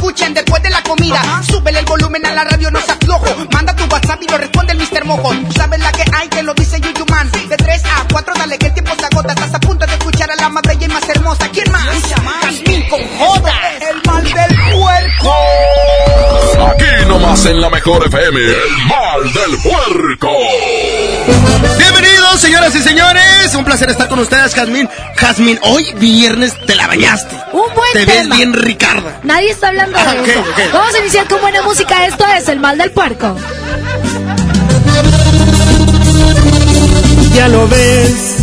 escuchen 0.00 0.32
después 0.32 0.62
de 0.62 0.70
la 0.70 0.82
comida. 0.82 1.20
Súbele 1.42 1.80
el 1.80 1.84
volumen 1.84 2.24
a 2.24 2.32
la 2.32 2.44
radio, 2.44 2.70
no 2.70 2.80
se 2.80 2.92
aflojo. 2.92 3.26
Manda 3.52 3.76
tu 3.76 3.84
WhatsApp 3.84 4.22
y 4.22 4.28
lo 4.28 4.38
responde 4.38 4.72
el 4.72 4.78
Mr. 4.78 5.04
Mojo. 5.04 5.30
Tú 5.46 5.52
sabes 5.52 5.78
la 5.78 5.92
que 5.92 6.04
hay, 6.16 6.28
que 6.28 6.42
lo 6.42 6.54
dice 6.54 6.80
Yuyuman. 6.80 7.30
De 7.30 7.56
3 7.56 7.82
a 7.84 8.06
4, 8.10 8.34
dale 8.38 8.56
que 8.58 8.66
el 8.66 8.72
tiempo 8.74 8.92
se 8.98 9.04
agota. 9.04 9.34
Estás 9.34 9.54
a 9.54 9.60
punto 9.60 9.84
de 9.84 9.92
escuchar 9.92 10.30
a 10.30 10.36
la 10.36 10.48
más 10.48 10.62
bella 10.62 10.86
y 10.86 10.88
más 10.88 11.06
hermosa. 11.06 11.48
¿Quién 11.52 11.70
más? 11.70 11.84
Jazmín 12.42 12.88
con 12.88 13.00
J. 13.18 13.52
El 13.90 14.02
mal 14.06 14.24
del 14.24 14.56
puerco. 14.72 15.34
Aquí 16.70 17.06
nomás 17.06 17.44
en 17.44 17.60
la 17.60 17.68
mejor 17.68 18.06
FM, 18.06 18.40
el 18.40 18.86
mal 18.88 19.22
del 19.34 19.58
puerco. 19.58 20.30
Bienvenidos, 22.20 22.40
señoras 22.42 22.74
y 22.74 22.80
señores. 22.82 23.54
Un 23.56 23.64
placer 23.64 23.88
estar 23.88 24.06
con 24.08 24.18
ustedes, 24.18 24.54
Jazmín. 24.54 24.86
Jazmín, 25.16 25.58
hoy 25.62 25.86
viernes 25.98 26.52
te 26.66 26.74
la 26.74 26.86
bañaste. 26.86 27.34
Un 27.54 27.62
buen 27.74 27.92
Te 27.94 28.04
tema. 28.04 28.12
ves 28.28 28.36
bien, 28.36 28.52
Ricarda. 28.52 29.20
Nadie 29.22 29.50
está 29.50 29.68
hablando 29.68 29.96
de 29.98 30.04
Ah, 30.04 30.16
ok, 30.20 30.28
eso. 30.28 30.40
ok. 30.40 30.46
Vamos 30.74 30.94
a 30.94 30.98
iniciar 30.98 31.26
con 31.28 31.40
buena 31.40 31.62
música. 31.62 32.04
Esto 32.06 32.26
es 32.36 32.46
El 32.48 32.60
Mal 32.60 32.76
del 32.76 32.90
Puerco. 32.90 33.34
Ya 37.34 37.48
lo 37.48 37.66
ves, 37.68 38.36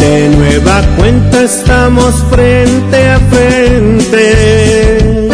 de 0.00 0.28
nueva 0.36 0.82
cuenta 0.96 1.40
estamos 1.42 2.12
frente 2.30 3.10
a 3.10 3.20
frente. 3.30 5.28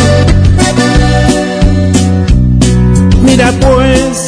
Mira 3.22 3.52
pues, 3.60 4.27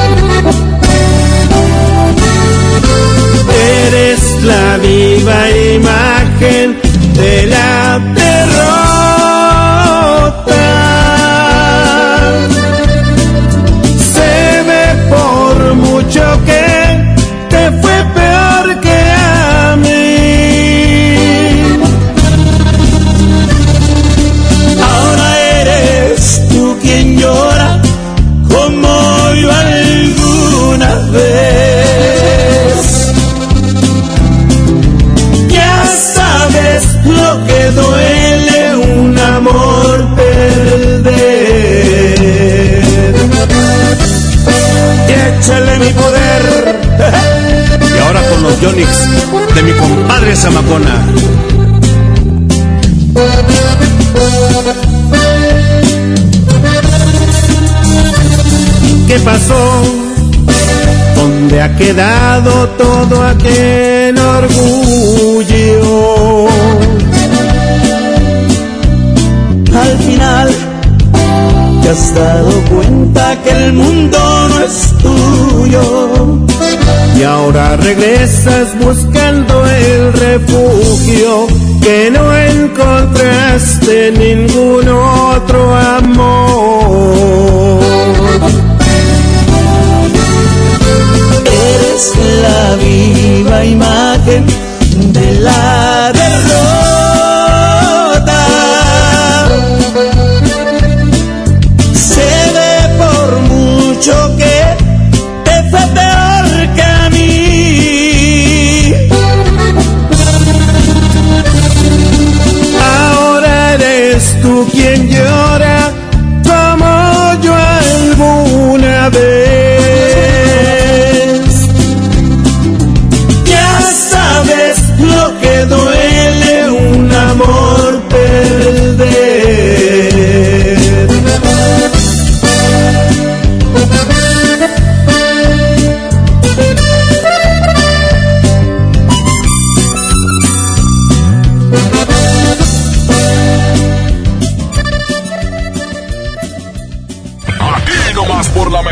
Imagen 5.71 6.80
Yonix 48.61 48.89
de 49.55 49.63
mi 49.63 49.71
compadre 49.71 50.35
Zamacona. 50.35 51.05
¿Qué 59.07 59.19
pasó? 59.19 59.83
¿Dónde 61.15 61.61
ha 61.61 61.75
quedado 61.75 62.67
todo 62.77 63.23
aquel 63.23 64.00
regresas 78.21 78.77
buscando 78.77 79.65
el 79.65 80.13
refugio 80.13 81.47
que 81.81 82.11
no 82.11 82.35
encontraste 82.35 84.09
en 84.09 84.19
ningún 84.19 84.87
otro 84.87 85.75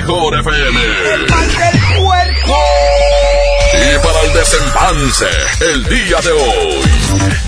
mejor 0.01 0.33
FM. 0.39 0.79
El 1.13 1.29
mal 1.29 1.47
del 1.47 2.01
puerco. 2.01 2.55
Y 3.81 3.97
para 4.05 4.21
el 4.25 4.33
desempance, 4.33 5.25
el 5.61 5.83
día 5.85 6.17
de 6.21 6.31
hoy. 6.31 6.81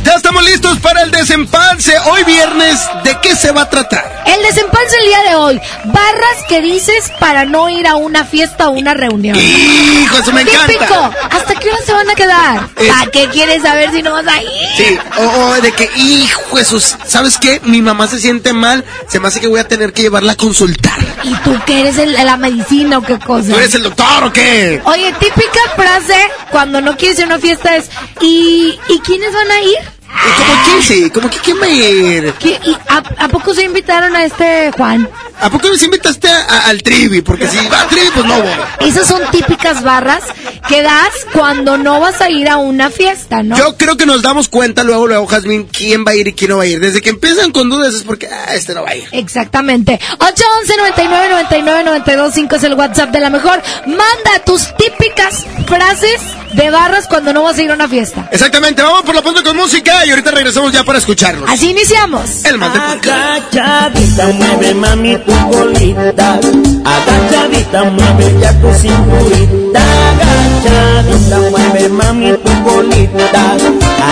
Ya 0.04 0.14
estamos 0.14 0.44
listos 0.44 0.80
para 0.80 1.02
el 1.04 1.12
desempance. 1.12 1.94
Hoy 2.12 2.24
viernes, 2.24 2.80
¿de 3.04 3.18
qué 3.22 3.36
se 3.36 3.52
va 3.52 3.64
a 3.64 3.70
tratar? 3.70 4.24
El 4.26 4.42
desempance 4.44 4.96
el 5.00 5.06
día 5.08 5.22
de 5.30 5.36
hoy. 5.36 5.62
Barras 5.86 6.38
que 6.48 6.62
dices 6.62 7.12
para 7.20 7.46
no 7.46 7.70
ir 7.70 7.86
a 7.86 7.96
una 7.96 8.24
fiesta 8.26 8.70
o 8.70 8.72
una 8.72 8.94
reunión. 8.94 9.38
Hijo, 9.38 10.18
eso 10.18 10.32
me 10.32 10.46
Típico. 10.46 10.84
encanta. 10.84 11.12
¿Hasta 11.32 11.56
qué 11.56 11.70
hora 11.70 11.78
se 11.86 11.94
van 11.94 12.10
a 12.10 12.16
quedar? 12.16 12.68
¿Para 12.70 13.12
qué 13.12 13.28
quieres 13.30 13.62
saber 13.62 13.92
si 13.92 14.02
no 14.02 14.14
vas 14.14 14.28
a 14.28 14.42
ir? 14.42 14.50
Sí, 14.78 14.98
o, 15.18 15.24
o 15.50 15.54
de 15.62 15.72
que, 15.74 15.90
hijo, 15.98 16.42
Jesús, 16.56 16.96
¿sabes 17.06 17.38
qué? 17.38 17.60
Mi 17.66 17.82
mamá 17.82 18.08
se 18.08 18.20
siente 18.20 18.54
mal, 18.54 18.84
se 19.10 19.20
me 19.20 19.28
hace 19.28 19.40
que 19.42 19.48
voy 19.48 19.60
a 19.60 19.68
tener 19.68 19.92
que 19.94 20.02
llevarla 20.04 20.34
a 20.34 20.38
consultar. 20.38 20.98
¿Y 21.24 21.34
tú 21.36 21.56
qué 21.66 21.82
eres 21.82 21.98
el- 21.98 22.14
la 22.14 22.38
medicina 22.38 22.98
o 22.98 23.02
qué 23.04 23.20
cosa? 23.20 23.50
¿Tú 23.50 23.56
eres 23.58 23.76
el 23.76 23.84
doctor 23.84 24.24
o 24.24 24.34
qué? 24.34 24.82
Oye, 24.86 25.14
típica 25.20 25.60
frase 25.76 26.16
cuando 26.52 26.82
no 26.82 26.98
quieres 26.98 27.20
ir 27.20 27.26
a 27.26 27.28
una 27.28 27.40
fiesta 27.40 27.76
es 27.76 27.90
¿y, 28.20 28.80
¿y 28.90 29.00
quiénes 29.00 29.34
van 29.34 29.52
a 29.52 29.62
ir? 29.62 29.78
¿Y 30.14 30.32
como 30.42 30.64
quién 30.66 30.82
sí? 30.84 31.10
¿Como 31.10 31.30
que 31.30 31.38
quién 31.40 31.60
va 31.62 31.66
a 31.66 31.70
ir? 31.70 32.34
¿Qué? 32.40 32.60
¿Y 32.66 32.74
a, 32.90 32.98
a 33.26 33.28
poco 33.30 33.54
se 33.54 33.64
invitaron 33.64 34.16
a 34.16 34.24
este 34.26 34.72
Juan? 34.78 35.10
¿A 35.40 35.50
poco 35.50 35.70
nos 35.70 35.82
invitaste 35.82 36.30
a- 36.30 36.68
al 36.68 36.84
trivi? 36.84 37.22
Porque 37.22 37.48
si 37.48 37.58
va 37.68 37.82
al 37.82 37.88
trivi, 37.88 38.08
pues 38.14 38.26
no 38.26 38.42
voy. 38.42 38.52
Esas 38.88 39.08
son 39.08 39.22
típicas 39.32 39.82
barras 39.84 40.24
que 40.68 40.82
das 40.84 41.10
cuando 41.34 41.78
no 41.78 42.00
vas 42.00 42.22
a 42.22 42.30
ir 42.30 42.48
a 42.50 42.58
una 42.58 42.90
fiesta, 42.92 43.42
¿no? 43.42 43.58
Yo 43.58 43.76
creo 43.78 43.98
que 43.98 44.06
nos 44.06 44.22
damos 44.22 44.50
cuenta 44.50 44.84
luego, 44.84 45.08
luego, 45.08 45.26
Jazmín, 45.26 45.68
quién 45.72 46.06
va 46.06 46.12
a 46.12 46.16
ir 46.16 46.28
y 46.28 46.34
quién 46.34 46.52
no 46.52 46.58
va 46.58 46.64
a 46.64 46.68
ir. 46.68 46.80
Desde 46.80 47.02
que 47.02 47.10
empiezan 47.10 47.52
con 47.52 47.70
dudas 47.70 47.94
es 47.96 48.04
porque, 48.04 48.28
ah, 48.28 48.54
este 48.54 48.74
no 48.76 48.84
va 48.84 48.90
a 48.92 48.96
ir. 48.96 49.08
Exactamente. 49.12 50.00
811 50.20 50.78
99 50.78 51.30
99 51.30 51.84
92 51.86 52.34
5 52.36 52.56
es 52.58 52.64
el 52.64 52.74
WhatsApp 52.76 53.10
de 53.10 53.20
la 53.20 53.30
mejor. 53.32 53.62
Manda 53.88 54.40
tus 54.46 54.68
típicas 54.78 55.46
frases 55.68 56.22
de 56.54 56.70
barras 56.70 57.08
cuando 57.08 57.34
no 57.34 57.44
vas 57.44 57.58
a 57.58 57.62
ir 57.64 57.72
a 57.72 57.74
una 57.74 57.88
fiesta. 57.88 58.28
Exactamente, 58.32 58.82
vamos 58.84 59.02
por 59.04 59.16
la 59.16 59.22
punta 59.22 59.42
con 59.42 59.56
música 59.58 60.01
y 60.06 60.10
ahorita 60.10 60.32
regresamos 60.32 60.72
ya 60.72 60.84
para 60.84 61.00
escucharnos. 61.00 61.50
Así 61.50 61.70
iniciamos. 61.70 62.46
El 62.46 62.58
mal. 62.58 62.72
Agachadita 62.72 64.28
mueve 64.28 64.74
mami 64.74 65.18
tu 65.18 65.34
colita, 65.52 66.40
agachadita 66.86 67.84
mueve 67.84 68.40
ya 68.42 68.54
tu 68.60 68.74
cinturita, 68.74 69.82
agachadita 70.10 71.40
mueve 71.50 71.90
mami 71.90 72.34
tu 72.34 72.64
colita, 72.64 73.58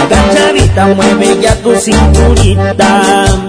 agachadita 0.01 0.87
mueve 0.87 1.41
ya 1.41 1.55
tu 1.61 1.75
cinturita. 1.75 3.48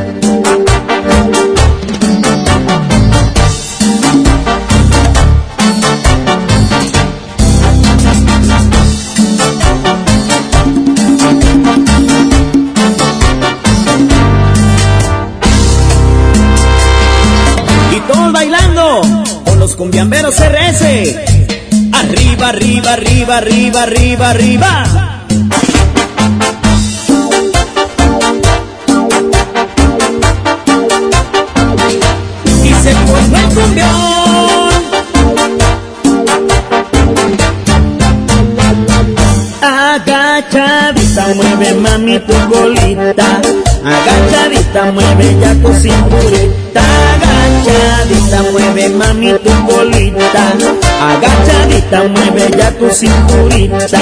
Con 19.81 19.89
los 19.89 19.97
cumbiamberos 19.97 20.35
RS. 20.39 20.81
Arriba, 21.91 22.49
arriba, 22.49 22.93
arriba, 22.93 23.37
arriba, 23.37 23.83
arriba, 23.83 24.29
arriba. 24.29 25.23
Y 32.63 32.73
se 32.83 32.93
formó 32.93 33.37
el 33.37 33.55
cumbión. 33.55 34.71
Agachadita 39.61 41.27
mueve 41.35 41.73
mami 41.73 42.19
tu 42.19 42.33
colita, 42.51 43.41
agachadita 43.83 44.91
mueve 44.91 45.37
ya 45.39 45.53
tu 45.55 45.73
cinturita, 45.73 46.83
agachadita 47.61 48.43
mueve 48.51 48.89
mami 48.89 49.33
tu 49.43 49.51
colita, 49.67 50.43
agachadita 51.09 52.03
mueve 52.09 52.57
ya 52.57 52.71
tu 52.71 52.89
cinturita. 52.89 54.01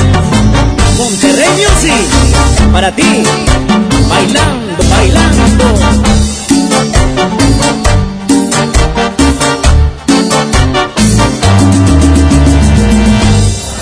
Monterrey 1.01 1.49
Music 1.57 2.71
para 2.71 2.91
ti, 2.91 3.23
bailando, 4.07 4.83
bailando. 4.87 5.65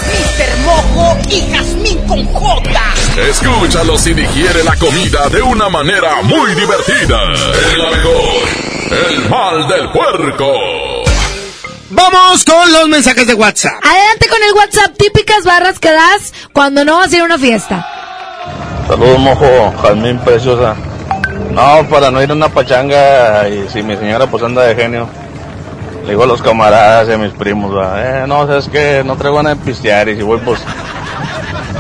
Mr. 0.08 0.58
Mojo 0.64 1.18
y 1.30 1.42
Jazmín 1.52 1.98
con 2.08 2.26
J. 2.26 2.80
Escúchalo 3.30 3.98
si 3.98 4.14
digiere 4.14 4.64
la 4.64 4.78
comida 4.78 5.28
de 5.28 5.42
una 5.42 5.68
manera 5.68 6.22
muy 6.24 6.56
divertida. 6.56 7.34
Es 7.34 7.78
la 7.78 7.90
mejor. 7.90 9.12
El 9.12 9.30
mal 9.30 9.68
del 9.68 9.90
puerco. 9.92 11.09
Vamos 11.92 12.46
con 12.46 12.72
los 12.72 12.88
mensajes 12.88 13.26
de 13.26 13.34
WhatsApp. 13.34 13.74
Adelante 13.84 14.28
con 14.28 14.38
el 14.44 14.54
WhatsApp, 14.54 14.96
típicas 14.96 15.44
barras 15.44 15.80
que 15.80 15.92
das 15.92 16.34
cuando 16.54 16.86
no 16.86 16.98
vas 16.98 17.12
a 17.12 17.16
ir 17.16 17.22
a 17.24 17.26
una 17.26 17.40
fiesta. 17.40 17.88
Saludos, 18.88 19.20
mojo, 19.20 19.74
Jazmín 19.82 20.20
preciosa. 20.20 20.76
No, 21.52 21.88
para 21.90 22.12
no 22.12 22.22
ir 22.22 22.30
a 22.30 22.34
una 22.34 22.50
pachanga 22.50 23.50
y 23.50 23.68
si 23.70 23.82
mi 23.82 23.96
señora 23.98 24.28
pues 24.28 24.44
anda 24.44 24.64
de 24.64 24.76
genio. 24.76 25.08
Le 26.04 26.10
digo 26.12 26.24
a 26.24 26.28
los 26.28 26.42
camaradas 26.44 27.10
y 27.10 27.14
a 27.14 27.18
mis 27.18 27.34
primos, 27.34 27.76
va, 27.76 28.02
eh, 28.02 28.28
no, 28.28 28.46
sabes 28.46 28.70
que 28.70 29.04
no 29.04 29.16
traigo 29.16 29.38
ganas 29.38 29.58
de 29.58 29.66
pistear 29.66 30.10
y 30.10 30.16
si 30.16 30.22
voy 30.22 30.40
pues 30.40 30.60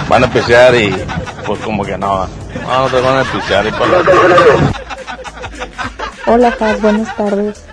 van 0.07 0.23
a 0.23 0.31
pistear 0.31 0.75
y 0.75 0.95
pues 1.45 1.59
como 1.61 1.85
que 1.85 1.97
no, 1.97 2.27
no, 2.27 2.81
no 2.81 2.87
traigo 2.87 3.07
ganas 3.07 3.27
de 3.27 3.39
pistear 3.39 3.67
y 3.67 3.71
para 3.71 4.03
Hola, 6.25 6.51
Paz, 6.51 6.81
buenas 6.81 7.15
tardes. 7.15 7.68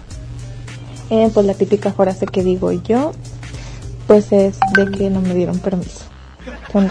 Eh, 1.11 1.31
pues 1.33 1.47
la 1.47 1.55
típica 1.55 1.93
frase 1.93 2.27
que 2.27 2.43
digo 2.43 2.73
yo, 2.73 3.13
pues 4.07 4.33
es 4.33 4.59
de 4.75 4.91
que 4.91 5.11
no 5.11 5.21
me 5.21 5.35
dieron 5.35 5.59
permiso. 5.59 6.05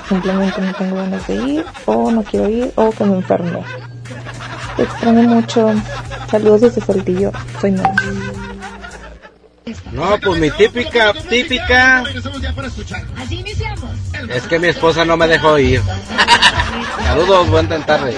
Simplemente 0.08 0.62
no 0.62 0.74
tengo 0.74 0.96
ganas 0.96 1.28
de 1.28 1.36
ir, 1.36 1.66
o 1.86 2.10
no 2.12 2.24
quiero 2.24 2.50
ir, 2.50 2.72
o 2.76 2.92
que 2.92 3.04
me 3.04 3.18
enfermé. 3.18 3.62
Te 4.76 4.84
extraño 4.84 5.24
mucho. 5.24 5.72
Saludos 6.30 6.62
desde 6.62 6.82
Saltillo. 6.82 7.32
Soy 7.62 7.72
Nora. 7.72 7.94
No, 9.92 10.18
pues 10.24 10.40
mi 10.40 10.52
típica, 10.52 11.14
típica 11.30 12.04
Así 13.18 13.36
iniciamos. 13.40 13.90
es 14.30 14.44
que 14.44 14.60
mi 14.60 14.68
esposa 14.68 15.06
no 15.06 15.18
me 15.18 15.28
dejó 15.28 15.58
ir. 15.58 15.82
Saludos, 17.04 17.50
buen 17.50 17.68
tarde. 17.68 18.16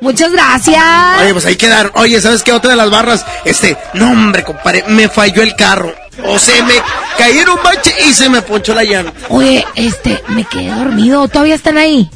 Muchas 0.00 0.32
gracias. 0.32 0.82
Oye, 1.20 1.32
pues 1.32 1.46
ahí 1.46 1.56
quedaron. 1.56 1.92
Oye, 1.94 2.20
¿sabes 2.20 2.42
qué? 2.42 2.52
Otra 2.52 2.70
de 2.70 2.76
las 2.76 2.90
barras, 2.90 3.24
este, 3.44 3.76
no 3.94 4.10
hombre, 4.10 4.44
compadre, 4.44 4.84
me 4.88 5.08
falló 5.08 5.42
el 5.42 5.54
carro. 5.56 5.94
O 6.24 6.38
se 6.38 6.62
me 6.62 6.74
caí 7.18 7.38
en 7.38 7.48
un 7.48 7.62
bache 7.62 7.94
y 8.08 8.14
se 8.14 8.28
me 8.28 8.40
ponchó 8.42 8.74
la 8.74 8.84
llanta. 8.84 9.12
Oye, 9.28 9.66
este, 9.74 10.22
me 10.28 10.44
quedé 10.44 10.70
dormido. 10.70 11.28
¿Todavía 11.28 11.54
están 11.54 11.76
ahí? 11.76 12.10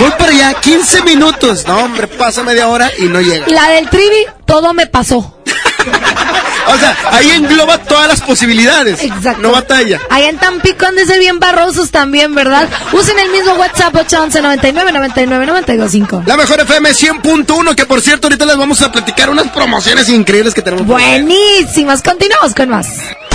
Voy 0.00 0.10
para 0.12 0.30
allá, 0.30 0.54
15 0.54 1.02
minutos. 1.02 1.66
No, 1.66 1.78
hombre, 1.78 2.06
pasa 2.06 2.42
media 2.42 2.68
hora 2.68 2.90
y 2.98 3.04
no 3.04 3.20
llega. 3.20 3.46
La 3.48 3.70
del 3.70 3.88
trivi, 3.88 4.26
todo 4.46 4.72
me 4.72 4.86
pasó. 4.86 5.38
O 6.68 6.78
sea, 6.78 6.96
ahí 7.10 7.30
engloba 7.30 7.78
todas 7.78 8.08
las 8.08 8.20
posibilidades. 8.20 9.02
Exacto. 9.02 9.42
No 9.42 9.52
batalla. 9.52 10.00
Allá 10.10 10.28
en 10.28 10.38
Tampico 10.38 10.86
han 10.86 10.94
de 10.96 11.06
ser 11.06 11.18
bien 11.18 11.38
barrosos 11.38 11.90
también, 11.90 12.34
¿verdad? 12.34 12.68
Usen 12.92 13.18
el 13.18 13.30
mismo 13.30 13.54
WhatsApp 13.54 13.94
811 13.94 14.42
99 14.42 14.92
99 14.92 15.46
925. 15.46 16.22
La 16.26 16.36
mejor 16.36 16.60
FM 16.60 16.90
100.1, 16.90 17.74
que 17.74 17.86
por 17.86 18.00
cierto, 18.00 18.26
ahorita 18.26 18.46
les 18.46 18.56
vamos 18.56 18.80
a 18.82 18.92
platicar 18.92 19.30
unas 19.30 19.48
promociones 19.48 20.08
increíbles 20.08 20.54
que 20.54 20.62
tenemos. 20.62 20.86
Buenísimas, 20.86 22.02
continuamos 22.02 22.54
con 22.54 22.68
más. 22.68 22.88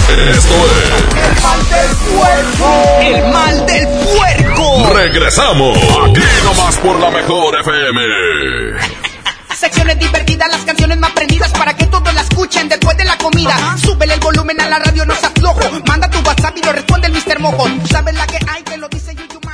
Esto 0.08 0.56
es 0.66 1.28
El 3.02 3.34
mal 3.34 3.66
del 3.66 3.88
puerco. 3.88 4.94
Regresamos 4.94 5.78
aquí 5.78 6.22
nomás 6.46 6.78
por 6.78 7.00
la 7.00 7.12
mejor 7.12 7.60
FM. 7.60 8.02
Secciones 9.56 10.00
divertidas, 10.00 10.50
las 10.50 10.62
canciones 10.62 10.98
más 11.00 11.12
prendidas 11.12 11.52
para 11.52 11.76
que 11.76 11.86
todos 11.88 12.14
la 12.14 12.22
escuchen 12.38 12.70
después 12.70 12.96
de 12.98 13.04
la 13.04 13.18
comida. 13.18 13.56
Súbele 13.78 14.14
el 14.14 14.20
volumen 14.20 14.62
a 14.62 14.70
la 14.70 14.78
radio, 14.78 15.04
no 15.06 15.16
seas 15.16 15.32
flojo. 15.34 15.60
Manda 15.88 16.08
tu 16.08 16.20
WhatsApp 16.20 16.56
y 16.56 16.62
lo 16.62 16.72
responde 16.72 17.08
el 17.08 17.14
Mr. 17.14 17.40
Mojo. 17.40 17.68
Tú 17.82 17.88
sabes 17.88 18.14
la 18.14 18.28
que 18.28 18.38
hay, 18.48 18.62
que 18.62 18.78
lo 18.78 18.88
dice 18.90 19.16
Yuyuman. 19.16 19.47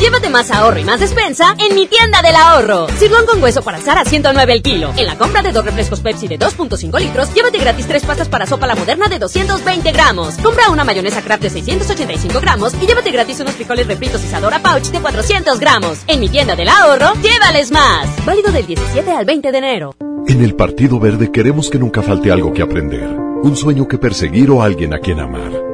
Llévate 0.00 0.28
más 0.28 0.50
ahorro 0.50 0.78
y 0.78 0.84
más 0.84 1.00
despensa 1.00 1.54
en 1.58 1.74
mi 1.74 1.86
tienda 1.86 2.20
del 2.22 2.36
ahorro. 2.36 2.86
Sirloin 2.98 3.26
con 3.26 3.42
hueso 3.42 3.62
para 3.62 3.78
asar 3.78 3.98
a 3.98 4.04
109 4.04 4.52
el 4.52 4.62
kilo. 4.62 4.92
En 4.96 5.06
la 5.06 5.16
compra 5.16 5.42
de 5.42 5.52
dos 5.52 5.64
refrescos 5.64 6.00
Pepsi 6.00 6.28
de 6.28 6.38
2.5 6.38 7.00
litros, 7.00 7.32
llévate 7.32 7.58
gratis 7.58 7.86
tres 7.86 8.04
pastas 8.04 8.28
para 8.28 8.46
sopa 8.46 8.66
la 8.66 8.74
moderna 8.74 9.08
de 9.08 9.18
220 9.18 9.92
gramos. 9.92 10.34
Compra 10.38 10.70
una 10.70 10.84
mayonesa 10.84 11.22
Kraft 11.22 11.42
de 11.42 11.50
685 11.50 12.40
gramos 12.40 12.74
y 12.80 12.86
llévate 12.86 13.10
gratis 13.10 13.40
unos 13.40 13.54
frijoles 13.54 13.86
refritos 13.86 14.22
Isadora 14.24 14.60
Pouch 14.60 14.90
de 14.90 15.00
400 15.00 15.58
gramos. 15.60 15.98
En 16.06 16.20
mi 16.20 16.28
tienda 16.28 16.56
del 16.56 16.68
ahorro, 16.68 17.14
llévales 17.22 17.70
más. 17.70 18.08
Válido 18.24 18.52
del 18.52 18.66
17 18.66 19.10
al 19.10 19.24
20 19.24 19.52
de 19.52 19.58
enero. 19.58 19.94
En 20.26 20.42
el 20.42 20.54
Partido 20.54 20.98
Verde 20.98 21.30
queremos 21.30 21.70
que 21.70 21.78
nunca 21.78 22.02
falte 22.02 22.32
algo 22.32 22.52
que 22.52 22.62
aprender, 22.62 23.06
un 23.08 23.56
sueño 23.56 23.86
que 23.86 23.98
perseguir 23.98 24.50
o 24.50 24.62
alguien 24.62 24.94
a 24.94 24.98
quien 24.98 25.20
amar. 25.20 25.73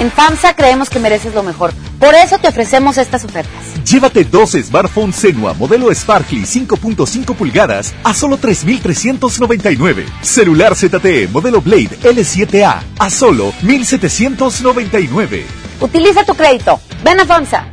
En 0.00 0.10
FAMSA 0.10 0.54
creemos 0.54 0.88
que 0.88 0.98
mereces 0.98 1.34
lo 1.34 1.42
mejor. 1.42 1.74
Por 1.98 2.14
eso 2.14 2.38
te 2.38 2.48
ofrecemos 2.48 2.96
estas 2.96 3.22
ofertas. 3.22 3.52
Llévate 3.84 4.24
dos 4.24 4.52
smartphones 4.52 5.14
Senua 5.14 5.52
modelo 5.52 5.94
Sparkly 5.94 6.44
5.5 6.44 7.34
pulgadas 7.34 7.94
a 8.02 8.14
solo 8.14 8.38
3.399. 8.38 10.06
Celular 10.22 10.74
ZTE 10.74 11.28
modelo 11.28 11.60
Blade 11.60 11.98
L7A 12.02 12.80
a 12.98 13.10
solo 13.10 13.52
1.799. 13.62 15.44
Utiliza 15.80 16.24
tu 16.24 16.34
crédito. 16.34 16.80
Ven 17.04 17.20
a 17.20 17.26
FAMSA. 17.26 17.69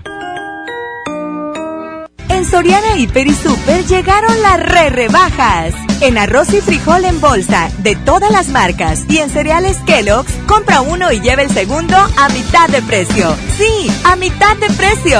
Soriana 2.50 2.96
Hiper 2.96 3.28
y 3.28 3.34
Super 3.34 3.86
llegaron 3.86 4.42
las 4.42 4.60
re 4.60 4.90
rebajas. 4.90 5.74
En 6.00 6.18
arroz 6.18 6.54
y 6.54 6.62
frijol 6.62 7.04
en 7.04 7.20
bolsa 7.20 7.70
de 7.80 7.96
todas 7.96 8.32
las 8.32 8.48
marcas 8.50 9.04
y 9.10 9.18
en 9.18 9.30
cereales 9.30 9.78
Kellogg's, 9.86 10.32
compra 10.48 10.82
uno 10.82 11.12
y 11.12 11.20
lleva 11.20 11.42
el 11.42 11.50
segundo 11.50 11.98
a 11.98 12.30
mitad 12.30 12.70
de 12.70 12.82
precio. 12.82 13.36
Sí, 13.58 13.92
a 14.06 14.16
mitad 14.16 14.56
de 14.58 14.70
precio. 14.76 15.20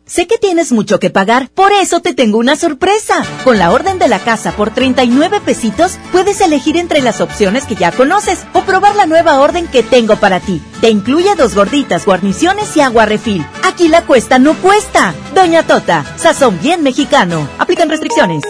sé 0.11 0.27
que 0.27 0.37
tienes 0.37 0.73
mucho 0.73 0.99
que 0.99 1.09
pagar, 1.09 1.49
por 1.55 1.71
eso 1.71 2.01
te 2.01 2.13
tengo 2.13 2.37
una 2.37 2.57
sorpresa. 2.57 3.23
Con 3.45 3.57
la 3.57 3.71
orden 3.71 3.97
de 3.97 4.09
la 4.09 4.19
casa 4.19 4.51
por 4.51 4.71
39 4.71 5.39
pesitos, 5.39 5.97
puedes 6.11 6.41
elegir 6.41 6.75
entre 6.75 7.01
las 7.01 7.21
opciones 7.21 7.65
que 7.65 7.75
ya 7.75 7.93
conoces 7.93 8.45
o 8.53 8.61
probar 8.63 8.95
la 8.95 9.05
nueva 9.05 9.39
orden 9.39 9.67
que 9.67 9.83
tengo 9.83 10.17
para 10.17 10.41
ti. 10.41 10.61
Te 10.81 10.89
incluye 10.89 11.33
dos 11.35 11.55
gorditas, 11.55 12.05
guarniciones 12.05 12.75
y 12.75 12.81
agua 12.81 13.05
refil. 13.05 13.45
Aquí 13.63 13.87
la 13.87 14.01
cuesta 14.01 14.37
no 14.37 14.55
cuesta. 14.55 15.13
Doña 15.33 15.63
Tota, 15.63 16.03
sazón 16.17 16.59
bien 16.61 16.83
mexicano. 16.83 17.47
Aplican 17.57 17.89
restricciones. 17.89 18.43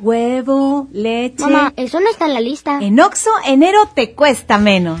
Huevo, 0.00 0.88
leche. 0.92 1.44
Mamá, 1.44 1.74
eso 1.76 2.00
no 2.00 2.08
está 2.08 2.24
en 2.24 2.34
la 2.34 2.40
lista. 2.40 2.78
En 2.80 2.98
Oxo, 2.98 3.30
enero 3.46 3.78
te 3.94 4.14
cuesta 4.14 4.56
menos. 4.56 5.00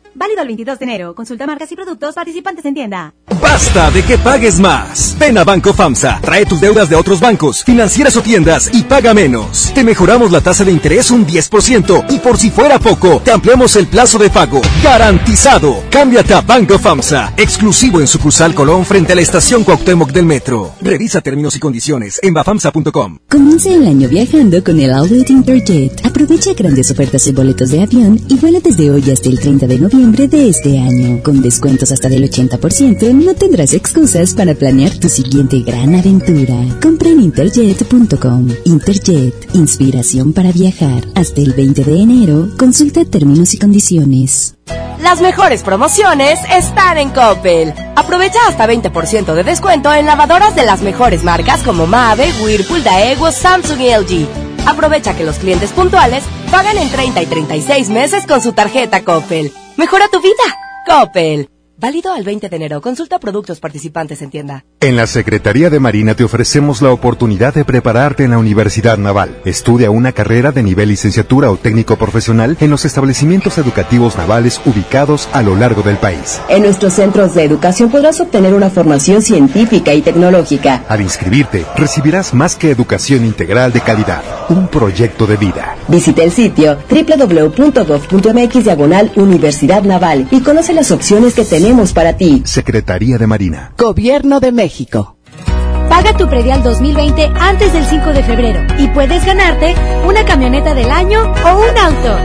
Válido 0.13 0.41
el 0.41 0.47
22 0.47 0.77
de 0.77 0.85
enero. 0.85 1.15
Consulta 1.15 1.47
marcas 1.47 1.71
y 1.71 1.75
productos 1.75 2.15
participantes 2.15 2.65
en 2.65 2.73
tienda. 2.73 3.13
Basta 3.41 3.89
de 3.91 4.03
que 4.03 4.17
pagues 4.17 4.59
más. 4.59 5.15
Ven 5.17 5.37
a 5.37 5.43
Banco 5.43 5.73
FAMSA, 5.73 6.19
trae 6.21 6.45
tus 6.45 6.59
deudas 6.59 6.89
de 6.89 6.95
otros 6.95 7.19
bancos, 7.19 7.63
financieras 7.63 8.15
o 8.17 8.21
tiendas 8.21 8.69
y 8.73 8.83
paga 8.83 9.13
menos. 9.13 9.71
Te 9.73 9.83
mejoramos 9.83 10.31
la 10.31 10.41
tasa 10.41 10.65
de 10.65 10.71
interés 10.71 11.11
un 11.11 11.25
10% 11.25 12.05
y 12.09 12.19
por 12.19 12.37
si 12.37 12.49
fuera 12.49 12.77
poco, 12.77 13.21
te 13.23 13.31
ampliamos 13.31 13.75
el 13.77 13.87
plazo 13.87 14.17
de 14.17 14.29
pago. 14.29 14.61
Garantizado. 14.83 15.83
Cámbiate 15.89 16.33
a 16.33 16.41
Banco 16.41 16.77
FAMSA, 16.77 17.33
exclusivo 17.37 18.01
en 18.01 18.07
sucursal 18.07 18.53
Colón 18.53 18.85
frente 18.85 19.13
a 19.13 19.15
la 19.15 19.21
estación 19.21 19.63
Cuauhtémoc 19.63 20.11
del 20.11 20.25
Metro. 20.25 20.73
Revisa 20.81 21.21
términos 21.21 21.55
y 21.55 21.59
condiciones 21.59 22.19
en 22.21 22.33
bafamsa.com. 22.33 23.19
Comienza 23.29 23.69
el 23.69 23.87
año 23.87 24.09
viajando 24.09 24.61
con 24.63 24.79
el 24.79 24.93
Outlet 24.93 25.29
Interjet. 25.29 26.05
Aprovecha 26.05 26.53
grandes 26.53 26.91
ofertas 26.91 27.25
en 27.27 27.35
boletos 27.35 27.71
de 27.71 27.81
avión 27.81 28.19
y 28.27 28.35
vuela 28.35 28.59
desde 28.59 28.91
hoy 28.91 29.09
hasta 29.09 29.29
el 29.29 29.39
30 29.39 29.67
de 29.67 29.79
noviembre 29.79 30.00
de 30.01 30.49
este 30.49 30.79
año. 30.79 31.21
Con 31.21 31.41
descuentos 31.41 31.91
hasta 31.91 32.09
del 32.09 32.29
80%, 32.29 33.13
no 33.13 33.35
tendrás 33.35 33.73
excusas 33.73 34.33
para 34.33 34.55
planear 34.55 34.97
tu 34.97 35.09
siguiente 35.09 35.59
gran 35.59 35.93
aventura. 35.93 36.55
Compra 36.81 37.09
en 37.09 37.21
interjet.com. 37.21 38.47
Interjet, 38.65 39.33
inspiración 39.53 40.33
para 40.33 40.51
viajar. 40.51 41.03
Hasta 41.13 41.41
el 41.41 41.53
20 41.53 41.83
de 41.83 42.01
enero, 42.01 42.49
consulta 42.57 43.05
términos 43.05 43.53
y 43.53 43.59
condiciones. 43.59 44.55
Las 45.01 45.21
mejores 45.21 45.61
promociones 45.61 46.39
están 46.51 46.97
en 46.97 47.11
Coppel. 47.11 47.73
Aprovecha 47.95 48.39
hasta 48.47 48.67
20% 48.67 49.33
de 49.35 49.43
descuento 49.43 49.93
en 49.93 50.07
lavadoras 50.07 50.55
de 50.55 50.65
las 50.65 50.81
mejores 50.81 51.23
marcas 51.23 51.61
como 51.61 51.85
Mave, 51.85 52.31
Whirlpool, 52.43 52.83
Daewoo, 52.83 53.31
Samsung 53.31 53.81
y 53.81 53.89
LG. 53.91 54.27
Aprovecha 54.65 55.15
que 55.15 55.23
los 55.23 55.37
clientes 55.37 55.71
puntuales 55.71 56.23
pagan 56.51 56.77
en 56.77 56.89
30 56.89 57.21
y 57.21 57.25
36 57.25 57.89
meses 57.89 58.27
con 58.27 58.41
su 58.41 58.53
tarjeta 58.53 59.03
Coppel. 59.03 59.51
Mejora 59.77 60.07
tu 60.11 60.21
vida. 60.21 60.43
Coppel. 60.85 61.49
Válido 61.81 62.13
al 62.13 62.23
20 62.23 62.47
de 62.47 62.55
enero. 62.55 62.79
Consulta 62.79 63.17
productos 63.17 63.59
participantes 63.59 64.21
en 64.21 64.29
tienda. 64.29 64.65
En 64.81 64.95
la 64.95 65.07
Secretaría 65.07 65.71
de 65.71 65.79
Marina 65.79 66.13
te 66.13 66.23
ofrecemos 66.23 66.79
la 66.83 66.91
oportunidad 66.91 67.55
de 67.55 67.65
prepararte 67.65 68.23
en 68.23 68.29
la 68.29 68.37
Universidad 68.37 68.99
Naval. 68.99 69.41
Estudia 69.45 69.89
una 69.89 70.11
carrera 70.11 70.51
de 70.51 70.61
nivel 70.61 70.89
licenciatura 70.89 71.49
o 71.49 71.57
técnico 71.57 71.95
profesional 71.95 72.55
en 72.59 72.69
los 72.69 72.85
establecimientos 72.85 73.57
educativos 73.57 74.15
navales 74.15 74.61
ubicados 74.63 75.27
a 75.33 75.41
lo 75.41 75.55
largo 75.55 75.81
del 75.81 75.97
país. 75.97 76.39
En 76.49 76.61
nuestros 76.61 76.93
centros 76.93 77.33
de 77.33 77.45
educación 77.45 77.89
podrás 77.89 78.19
obtener 78.19 78.53
una 78.53 78.69
formación 78.69 79.23
científica 79.23 79.91
y 79.91 80.03
tecnológica. 80.03 80.83
Al 80.87 81.01
inscribirte, 81.01 81.65
recibirás 81.75 82.35
más 82.35 82.55
que 82.55 82.69
educación 82.69 83.25
integral 83.25 83.73
de 83.73 83.81
calidad, 83.81 84.21
un 84.49 84.67
proyecto 84.67 85.25
de 85.25 85.37
vida. 85.37 85.75
Visita 85.87 86.21
el 86.21 86.31
sitio 86.31 86.77
www.gov.mx 86.91 88.63
diagonal 88.63 89.11
Universidad 89.15 89.81
Naval 89.81 90.27
y 90.29 90.41
conoce 90.41 90.73
las 90.73 90.91
opciones 90.91 91.33
que 91.33 91.43
tenemos 91.43 91.70
para 91.93 92.17
ti. 92.17 92.43
Secretaría 92.45 93.17
de 93.17 93.27
Marina. 93.27 93.71
Gobierno 93.77 94.41
de 94.41 94.51
México. 94.51 95.15
Paga 95.87 96.15
tu 96.17 96.27
predial 96.27 96.61
2020 96.63 97.31
antes 97.39 97.71
del 97.71 97.85
5 97.85 98.09
de 98.11 98.23
febrero 98.23 98.59
y 98.77 98.87
puedes 98.89 99.25
ganarte 99.25 99.73
una 100.05 100.25
camioneta 100.25 100.73
del 100.73 100.91
año 100.91 101.21
o 101.21 101.69
un 101.69 101.77
auto. 101.77 102.17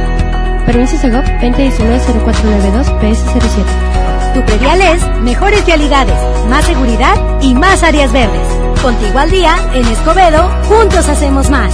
Permiso 0.66 0.96
Segov 0.98 1.22
2019-0492 1.40 3.00
PS07. 3.00 4.34
Tu 4.34 4.44
predial 4.44 4.80
es 4.82 5.22
mejores 5.22 5.64
vialidades, 5.64 6.18
más 6.48 6.64
seguridad 6.64 7.14
y 7.40 7.54
más 7.54 7.84
áreas 7.84 8.12
verdes. 8.12 8.48
Contigo 8.82 9.20
al 9.20 9.30
día, 9.30 9.56
en 9.74 9.86
Escobedo, 9.86 10.50
juntos 10.68 11.08
hacemos 11.08 11.50
más. 11.50 11.72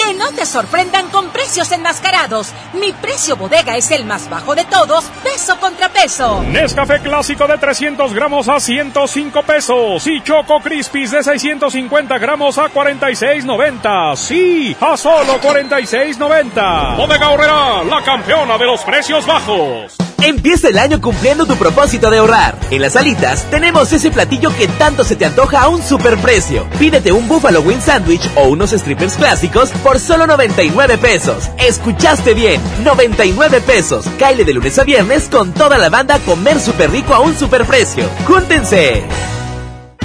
¿Qué 0.00 0.10
Que 0.10 0.14
no 0.14 0.30
te 0.32 0.46
sorprendan 0.46 1.08
con 1.10 1.28
precios 1.28 1.70
enmascarados. 1.72 2.52
Mi 2.72 2.92
precio 2.92 3.36
bodega 3.36 3.76
es 3.76 3.90
el 3.90 4.04
más 4.04 4.28
bajo 4.30 4.54
de 4.54 4.64
todos, 4.64 5.04
peso 5.22 5.58
contra 5.60 5.88
peso. 5.88 6.42
Nescafé 6.42 7.00
clásico 7.00 7.46
de 7.46 7.58
300 7.58 8.14
gramos 8.14 8.48
a 8.48 8.60
105 8.60 9.42
pesos 9.42 10.06
y 10.06 10.22
Choco 10.22 10.60
Crispis 10.60 11.10
de 11.10 11.22
650 11.22 12.18
gramos 12.18 12.58
a 12.58 12.72
46.90. 12.72 14.16
Sí, 14.16 14.76
a 14.80 14.96
solo 14.96 15.40
46.90. 15.40 16.96
Bodega 16.96 17.30
Horrera, 17.30 17.84
la 17.84 18.02
campeona 18.02 18.56
de 18.58 18.66
los 18.66 18.80
precios 18.82 19.26
bajos. 19.26 19.96
Empieza 20.22 20.68
el 20.68 20.78
año 20.78 21.00
cumpliendo 21.00 21.46
tu 21.46 21.56
propósito 21.56 22.10
de 22.10 22.18
ahorrar. 22.18 22.54
En 22.70 22.82
las 22.82 22.94
alitas 22.94 23.44
tenemos 23.50 23.90
ese 23.92 24.10
platillo 24.10 24.54
que 24.54 24.68
tanto 24.68 25.02
se 25.02 25.16
te 25.16 25.24
antoja 25.24 25.62
a 25.62 25.68
un 25.68 25.82
superprecio. 25.82 26.68
Pídete 26.78 27.10
un 27.10 27.26
Buffalo 27.26 27.62
Wing 27.62 27.80
Sandwich 27.80 28.30
o 28.36 28.48
unos 28.48 28.70
strippers 28.72 29.14
clásicos 29.14 29.70
por 29.82 29.89
solo 29.98 30.26
99 30.26 30.98
pesos. 30.98 31.50
Escuchaste 31.58 32.34
bien, 32.34 32.60
99 32.84 33.60
pesos. 33.62 34.06
Caile 34.18 34.44
de 34.44 34.54
lunes 34.54 34.78
a 34.78 34.84
viernes 34.84 35.28
con 35.28 35.52
toda 35.52 35.78
la 35.78 35.88
banda 35.88 36.16
a 36.16 36.18
comer 36.20 36.60
súper 36.60 36.90
rico 36.90 37.14
a 37.14 37.20
un 37.20 37.36
superprecio. 37.36 38.08
¡Júntense! 38.26 39.04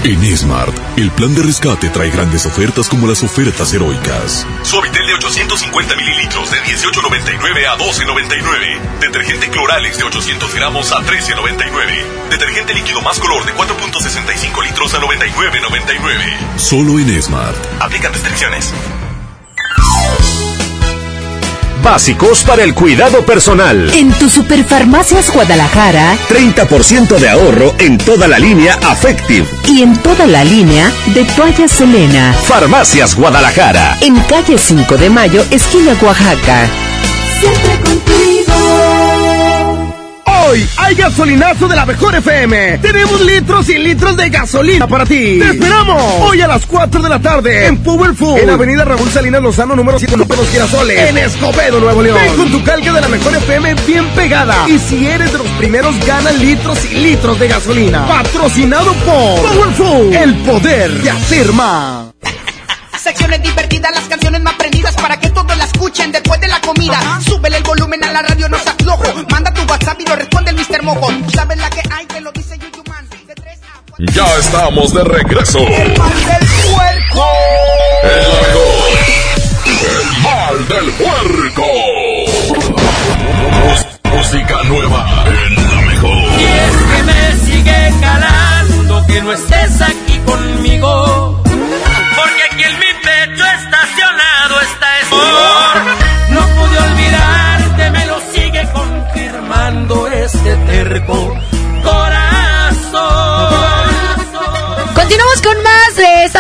En 0.06 0.38
Smart, 0.38 0.72
el 0.98 1.10
plan 1.10 1.34
de 1.34 1.42
rescate 1.42 1.90
trae 1.90 2.12
grandes 2.12 2.46
ofertas 2.46 2.88
como 2.90 3.08
las 3.08 3.24
ofertas 3.24 3.74
heroicas. 3.74 4.46
Suavitel 4.62 5.08
de 5.08 5.16
850 5.16 5.96
mililitros 5.96 6.52
de 6.52 6.58
18.99 6.60 7.66
a 7.66 7.76
12.99. 7.76 9.00
Detergente 9.02 9.50
Cloralex 9.50 9.98
de 9.98 10.04
800 10.04 10.54
gramos 10.54 10.92
a 10.92 10.98
13.99. 10.98 12.30
Detergente 12.30 12.76
líquido 12.76 13.02
más 13.02 13.20
color 13.20 13.46
de 13.48 13.54
4.65 13.56 14.64
litros 14.64 14.94
a 14.94 15.00
99.99. 15.00 16.58
Solo 16.58 17.00
en 17.00 17.20
Smart. 17.20 17.58
Aplican 17.80 18.14
restricciones. 18.14 18.74
Básicos 21.86 22.42
para 22.42 22.64
el 22.64 22.74
cuidado 22.74 23.24
personal. 23.28 23.92
En 23.94 24.12
tu 24.14 24.28
Superfarmacias 24.28 25.32
Guadalajara. 25.32 26.18
30% 26.28 27.20
de 27.20 27.30
ahorro 27.30 27.76
en 27.78 28.00
toda 28.00 28.28
la 28.28 28.40
línea 28.40 28.80
Affective. 28.82 29.48
Y 29.68 29.84
en 29.84 29.96
toda 30.02 30.26
la 30.26 30.44
línea 30.44 30.92
de 31.14 31.24
toallas 31.26 31.72
Selena. 31.72 32.34
Farmacias 32.34 33.16
Guadalajara. 33.16 34.00
En 34.02 34.20
calle 34.22 34.58
5 34.58 34.98
de 34.98 35.12
Mayo, 35.12 35.46
esquina 35.52 35.96
Oaxaca. 36.02 36.68
Siempre 37.40 37.80
contigo. 37.82 39.15
Hoy 40.48 40.68
hay 40.78 40.96
gasolinazo 40.96 41.68
de 41.68 41.76
la 41.76 41.86
mejor 41.86 42.14
FM. 42.16 42.78
Tenemos 42.80 43.22
litros 43.22 43.68
y 43.70 43.78
litros 43.78 44.16
de 44.16 44.30
gasolina 44.30 44.88
para 44.88 45.06
ti. 45.06 45.40
¡Te 45.40 45.50
esperamos! 45.52 46.02
Hoy 46.22 46.42
a 46.42 46.48
las 46.48 46.66
4 46.66 47.02
de 47.02 47.10
la 47.10 47.20
tarde 47.20 47.66
en 47.68 47.78
Powerful. 47.78 48.40
En 48.40 48.50
Avenida 48.50 48.86
Raúl 48.86 49.10
Salinas 49.10 49.42
Lozano, 49.42 49.76
número 49.76 49.98
7, 49.98 50.16
Los 50.18 50.50
Girasoles. 50.50 51.10
En 51.10 51.18
Escobedo, 51.18 51.80
Nuevo 51.80 52.02
León. 52.02 52.18
Ven 52.22 52.36
con 52.36 52.52
tu 52.52 52.64
calca 52.64 52.94
de 52.94 53.02
la 53.02 53.08
mejor 53.08 53.36
FM 53.36 53.76
bien 53.88 54.08
pegada. 54.10 54.68
Y 54.68 54.78
si 54.78 55.08
eres 55.08 55.32
de 55.32 55.40
los 55.40 55.48
primeros, 55.58 55.96
gana 56.06 56.32
litros 56.32 56.78
y 56.92 56.96
litros 56.96 57.40
de 57.40 57.48
gasolina. 57.48 58.08
Patrocinado 58.08 58.94
por 58.94 59.42
Powerful. 59.42 60.14
El 60.14 60.36
poder 60.44 60.92
de 61.02 61.10
hacer 61.10 61.52
más. 61.54 62.06
Secciones 63.06 63.40
divertidas, 63.44 63.92
las 63.94 64.06
canciones 64.06 64.42
más 64.42 64.56
prendidas 64.56 64.96
para 64.96 65.20
que 65.20 65.30
todos 65.30 65.56
la 65.56 65.66
escuchen 65.66 66.12
después 66.12 66.42
de 66.42 66.48
la 66.48 66.60
comida. 66.60 67.00
Súbele 67.24 67.58
el 67.58 67.64
volumen 67.64 68.04
a 68.04 68.12
la 68.12 68.24
radio, 68.24 68.50
no 68.50 68.58
se 68.58 68.68
aflojo. 68.68 69.04
Manda 69.30 69.54
tu 69.54 69.62
WhatsApp 69.62 70.02
y 70.02 70.06
lo 70.08 70.16
responde 70.16 70.50
el 70.50 70.58
Mr. 70.58 70.82
Mojo. 70.82 71.12
¿Sabes 71.32 71.60
la 71.60 71.70
que 71.70 71.84
hay? 71.94 72.08
Te 72.08 72.20
lo 72.20 72.32
dice 72.32 72.58
Yuyu 72.58 72.84
Man. 72.88 73.08
De 73.28 73.36
3 73.36 73.60
a 73.62 74.12
Ya 74.12 74.38
estamos 74.40 74.92
de 74.92 75.04
regreso. 75.04 75.60
El 75.60 75.96
mal 76.00 76.26
del 76.26 76.48
puerco. 76.74 77.28
El 78.02 78.32
mejor. 78.48 78.98
El 79.86 80.08
mal 80.24 80.68
del 80.68 80.92
puerco. 80.94 81.66
Música 84.16 84.64
nueva 84.64 85.26
en 85.28 85.56
la 85.56 85.82
mejor. 85.82 86.40
Y 86.40 86.44
es 86.44 86.76
que 86.90 87.04
me 87.04 87.36
sigue 87.46 87.94
calando 88.02 89.06
que 89.06 89.22
no 89.22 89.32
estés 89.32 89.82
aquí 89.82 90.05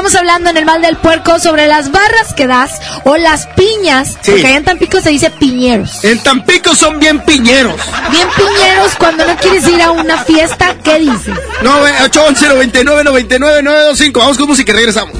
estamos 0.06 0.22
hablando 0.22 0.50
en 0.52 0.58
el 0.58 0.66
mal 0.66 0.82
del 0.84 0.98
puerco 0.98 1.40
sobre 1.40 1.66
las 1.66 1.92
barras 1.92 2.34
que 2.36 2.46
das 2.46 2.80
o 3.06 3.18
las 3.18 3.48
piñas. 3.48 4.10
Sí. 4.22 4.32
Porque 4.32 4.46
allá 4.46 4.58
en 4.58 4.64
Tampico 4.64 5.02
se 5.02 5.10
dice 5.10 5.32
piñeros. 5.32 6.04
En 6.04 6.22
Tampico 6.22 6.76
son 6.76 7.00
bien 7.00 7.20
piñeros. 7.22 7.76
Bien 8.12 8.28
piñeros 8.36 8.94
cuando 9.00 9.26
no 9.26 9.36
quieres 9.38 9.68
ir 9.68 9.82
a 9.82 9.92
una 9.92 10.24
fiesta. 10.24 10.76
¿Qué 10.84 11.00
dices? 11.00 11.34
No, 11.64 11.80
811 12.04 12.50
99 12.50 13.04
99 13.04 13.64
925. 13.64 14.20
Vamos 14.20 14.38
con 14.38 14.48
música 14.48 14.74
y 14.74 14.76
regresamos. 14.76 15.16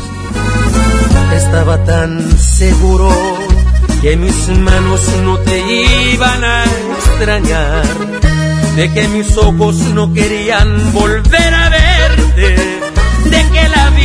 Estaba 1.36 1.84
tan 1.84 2.38
seguro 2.38 3.10
que 4.04 4.16
mis 4.18 4.50
manos 4.50 5.02
no 5.24 5.40
te 5.40 5.62
iban 6.14 6.44
a 6.44 6.64
extrañar, 6.64 7.84
de 8.76 8.94
que 8.94 9.08
mis 9.08 9.36
ojos 9.36 9.78
no 9.78 10.14
querían 10.14 10.94
volver 10.94 11.54
a 11.56 11.70
verte, 11.70 12.56
de 13.26 13.50
que 13.52 13.70
la 13.70 13.90
vida 13.90 14.05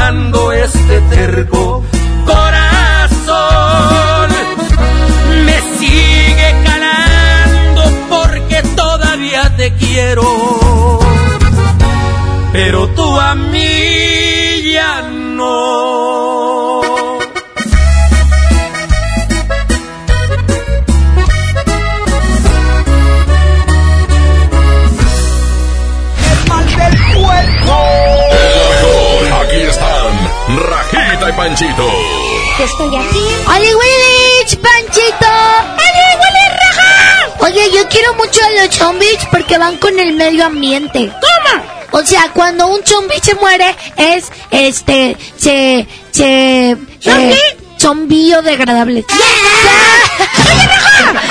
el 40.01 40.13
medio 40.13 40.45
ambiente. 40.45 41.09
¿Cómo? 41.09 41.63
O 41.91 42.05
sea, 42.05 42.29
cuando 42.33 42.67
un 42.67 42.85
zombie 42.85 43.19
se 43.21 43.35
muere 43.35 43.75
es, 43.97 44.31
este, 44.49 45.17
se, 45.37 45.87
se... 46.11 46.77
¿Zombie? 47.01 47.33
Eh, 47.33 47.57
son 47.77 48.07
biodegradables. 48.07 49.05
¡Oye, 49.09 49.21
Raja! 49.63 51.21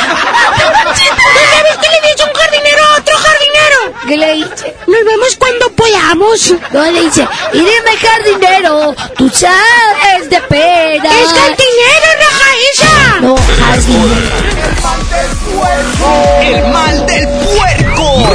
¿Tú 0.56 1.02
sabes 1.54 1.76
qué 1.80 1.88
le 1.88 2.00
dice 2.10 2.24
un 2.24 2.34
jardinero 2.34 2.84
a 2.84 2.96
otro 2.98 3.16
jardinero? 3.16 3.78
¿Qué 4.08 4.16
le 4.16 4.34
dice? 4.34 4.76
Nos 4.86 5.04
vemos 5.04 5.36
cuando 5.38 5.70
podamos. 5.72 6.54
No 6.72 6.82
le 6.90 7.02
dice, 7.02 7.26
y 7.52 7.58
dime 7.58 7.96
jardinero, 8.00 8.94
tú 9.16 9.30
sabes 9.30 10.28
de 10.28 10.40
pena. 10.42 11.08
¡Es 11.08 11.32
cantinero, 11.32 12.08
Raja, 12.18 12.50
esa! 12.72 13.20
No, 13.20 13.36
jardinero. 13.60 14.50
El 16.42 16.72
mal 16.72 17.06
del 17.06 17.28
puerco. 17.28 17.29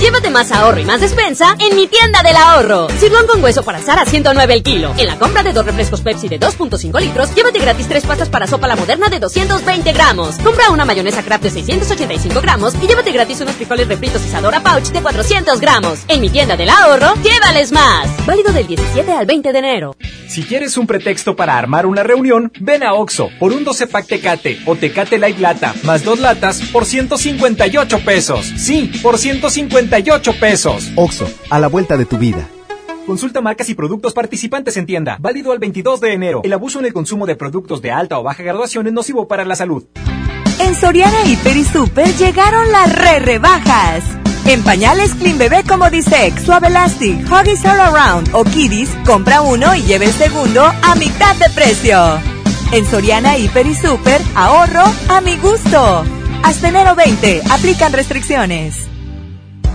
Llévate 0.00 0.28
más 0.30 0.52
ahorro 0.52 0.78
y 0.78 0.84
más 0.84 1.00
despensa 1.00 1.56
en 1.58 1.74
mi 1.74 1.86
tienda 1.86 2.22
del 2.22 2.36
ahorro. 2.36 2.88
Sirloin 2.98 3.26
con 3.26 3.42
hueso 3.42 3.62
para 3.62 3.78
asar 3.78 3.98
a 3.98 4.04
109 4.04 4.52
el 4.52 4.62
kilo. 4.62 4.92
En 4.98 5.06
la 5.06 5.18
compra 5.18 5.42
de 5.42 5.52
dos 5.52 5.64
refrescos 5.64 6.02
Pepsi 6.02 6.28
de 6.28 6.38
2.5 6.38 7.00
litros, 7.00 7.34
llévate 7.34 7.58
gratis 7.58 7.88
tres 7.88 8.04
pastas 8.04 8.28
para 8.28 8.46
sopa 8.46 8.68
la 8.68 8.76
moderna 8.76 9.08
de 9.08 9.20
220 9.20 9.92
gramos. 9.92 10.36
Compra 10.36 10.70
una 10.70 10.84
mayonesa 10.84 11.22
Kraft 11.22 11.44
de 11.44 11.50
685 11.50 12.40
gramos 12.42 12.74
y 12.74 12.86
llévate 12.86 13.10
gratis 13.10 13.40
unos 13.40 13.54
frijoles 13.54 13.88
refritos 13.88 14.24
Isadora 14.24 14.60
Pouch 14.60 14.88
de 14.88 15.00
400 15.00 15.60
gramos. 15.60 16.00
En 16.08 16.20
mi 16.20 16.28
tienda 16.28 16.56
del 16.56 16.68
ahorro, 16.68 17.14
llévales 17.22 17.72
más. 17.72 18.26
Válido 18.26 18.52
del 18.52 18.66
17 18.66 19.10
al 19.12 19.24
20 19.24 19.52
de 19.52 19.58
enero. 19.58 19.96
Si 20.28 20.42
quieres 20.42 20.76
un 20.76 20.86
pretexto 20.86 21.36
para 21.36 21.56
armar 21.56 21.86
una 21.86 22.02
reunión, 22.02 22.52
ven 22.60 22.82
a 22.82 22.94
Oxo 22.94 23.30
por 23.38 23.52
un 23.52 23.64
12 23.64 23.86
pack 23.86 24.06
Tecate 24.08 24.58
o 24.66 24.74
Tecate 24.74 25.18
Light 25.18 25.38
Lata 25.38 25.72
más 25.84 26.04
dos 26.04 26.18
latas 26.18 26.60
por 26.72 26.84
158 26.84 28.00
pesos. 28.00 28.52
Sí, 28.56 28.90
por 29.02 29.18
158 29.18 29.85
pesos. 30.40 30.92
Oxo, 30.96 31.28
a 31.50 31.58
la 31.58 31.68
vuelta 31.68 31.96
de 31.96 32.04
tu 32.04 32.18
vida. 32.18 32.48
Consulta 33.06 33.40
marcas 33.40 33.68
y 33.68 33.74
productos 33.74 34.12
participantes 34.12 34.76
en 34.76 34.86
tienda. 34.86 35.16
Válido 35.20 35.52
al 35.52 35.58
22 35.58 36.00
de 36.00 36.12
enero. 36.12 36.40
El 36.44 36.52
abuso 36.52 36.80
en 36.80 36.86
el 36.86 36.92
consumo 36.92 37.24
de 37.26 37.36
productos 37.36 37.80
de 37.80 37.92
alta 37.92 38.18
o 38.18 38.22
baja 38.22 38.42
graduación 38.42 38.86
es 38.88 38.92
nocivo 38.92 39.28
para 39.28 39.44
la 39.44 39.54
salud. 39.54 39.84
En 40.58 40.74
Soriana 40.74 41.24
Hiper 41.24 41.56
y 41.56 41.64
Super 41.64 42.08
llegaron 42.16 42.72
las 42.72 42.92
re 42.92 43.20
rebajas. 43.20 44.02
En 44.46 44.62
pañales 44.62 45.14
Clean 45.14 45.38
Bebé 45.38 45.64
como 45.68 45.90
Disex, 45.90 46.42
Suave 46.42 46.68
Elastic, 46.68 47.30
Huggies 47.30 47.64
All 47.64 47.80
Around 47.80 48.30
o 48.32 48.44
Kiddies, 48.44 48.90
compra 49.04 49.40
uno 49.42 49.74
y 49.74 49.82
lleve 49.82 50.06
el 50.06 50.12
segundo 50.12 50.64
a 50.64 50.94
mitad 50.94 51.34
de 51.36 51.50
precio. 51.50 51.98
En 52.72 52.86
Soriana 52.86 53.38
Hiper 53.38 53.66
y 53.66 53.74
Super, 53.74 54.20
ahorro 54.34 54.84
a 55.08 55.20
mi 55.20 55.36
gusto. 55.36 56.04
Hasta 56.42 56.68
enero 56.68 56.94
20, 56.94 57.42
aplican 57.50 57.92
restricciones. 57.92 58.85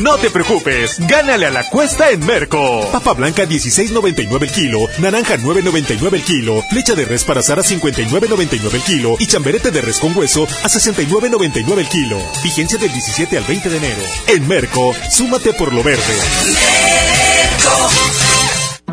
No 0.00 0.16
te 0.16 0.30
preocupes, 0.30 0.98
gánale 1.06 1.46
a 1.46 1.50
la 1.50 1.68
cuesta 1.68 2.10
en 2.10 2.24
Merco. 2.26 2.88
Papa 2.90 3.12
blanca 3.12 3.44
16.99 3.44 4.42
el 4.42 4.50
kilo, 4.50 4.88
naranja 4.98 5.36
9.99 5.36 6.14
el 6.14 6.24
kilo, 6.24 6.62
flecha 6.70 6.94
de 6.94 7.04
res 7.04 7.24
para 7.24 7.40
asar 7.40 7.58
a 7.58 7.62
59.99 7.62 8.74
el 8.74 8.82
kilo 8.82 9.16
y 9.18 9.26
chamberete 9.26 9.70
de 9.70 9.80
res 9.80 10.00
con 10.00 10.16
hueso 10.16 10.44
a 10.44 10.68
69.99 10.68 11.78
el 11.78 11.88
kilo. 11.88 12.18
Vigencia 12.42 12.78
del 12.78 12.92
17 12.92 13.38
al 13.38 13.44
20 13.44 13.68
de 13.68 13.76
enero. 13.76 14.02
En 14.26 14.48
Merco, 14.48 14.94
súmate 15.10 15.52
por 15.52 15.72
lo 15.72 15.82
verde. 15.82 16.02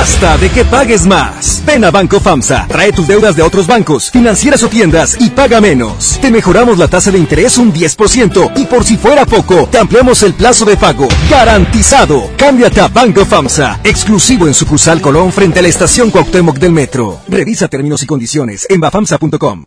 Basta 0.00 0.38
de 0.38 0.48
que 0.48 0.64
pagues 0.64 1.04
más. 1.04 1.62
Ven 1.66 1.84
a 1.84 1.90
Banco 1.90 2.20
FAMSA, 2.20 2.68
trae 2.68 2.90
tus 2.90 3.06
deudas 3.06 3.36
de 3.36 3.42
otros 3.42 3.66
bancos, 3.66 4.10
financieras 4.10 4.62
o 4.62 4.68
tiendas 4.70 5.18
y 5.20 5.28
paga 5.28 5.60
menos. 5.60 6.18
Te 6.22 6.30
mejoramos 6.30 6.78
la 6.78 6.88
tasa 6.88 7.10
de 7.10 7.18
interés 7.18 7.58
un 7.58 7.70
10% 7.70 8.52
y 8.56 8.64
por 8.64 8.82
si 8.82 8.96
fuera 8.96 9.26
poco, 9.26 9.68
te 9.70 9.76
ampliamos 9.76 10.22
el 10.22 10.32
plazo 10.32 10.64
de 10.64 10.78
pago. 10.78 11.06
Garantizado. 11.28 12.30
Cámbiate 12.38 12.80
a 12.80 12.88
Banco 12.88 13.26
FAMSA, 13.26 13.80
exclusivo 13.84 14.46
en 14.46 14.54
sucursal 14.54 15.02
Colón 15.02 15.32
frente 15.32 15.58
a 15.58 15.62
la 15.62 15.68
estación 15.68 16.10
Cuauhtémoc 16.10 16.56
del 16.58 16.72
Metro. 16.72 17.20
Revisa 17.28 17.68
términos 17.68 18.02
y 18.02 18.06
condiciones 18.06 18.66
en 18.70 18.80
bafamsa.com. 18.80 19.66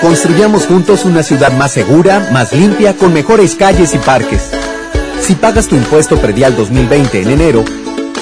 Construyamos 0.00 0.66
juntos 0.66 1.04
una 1.04 1.24
ciudad 1.24 1.50
más 1.54 1.72
segura, 1.72 2.30
más 2.32 2.52
limpia, 2.52 2.96
con 2.96 3.12
mejores 3.12 3.56
calles 3.56 3.92
y 3.92 3.98
parques. 3.98 4.50
Si 5.20 5.34
pagas 5.34 5.68
tu 5.68 5.76
impuesto 5.76 6.16
predial 6.16 6.56
2020 6.56 7.22
en 7.22 7.30
enero, 7.30 7.64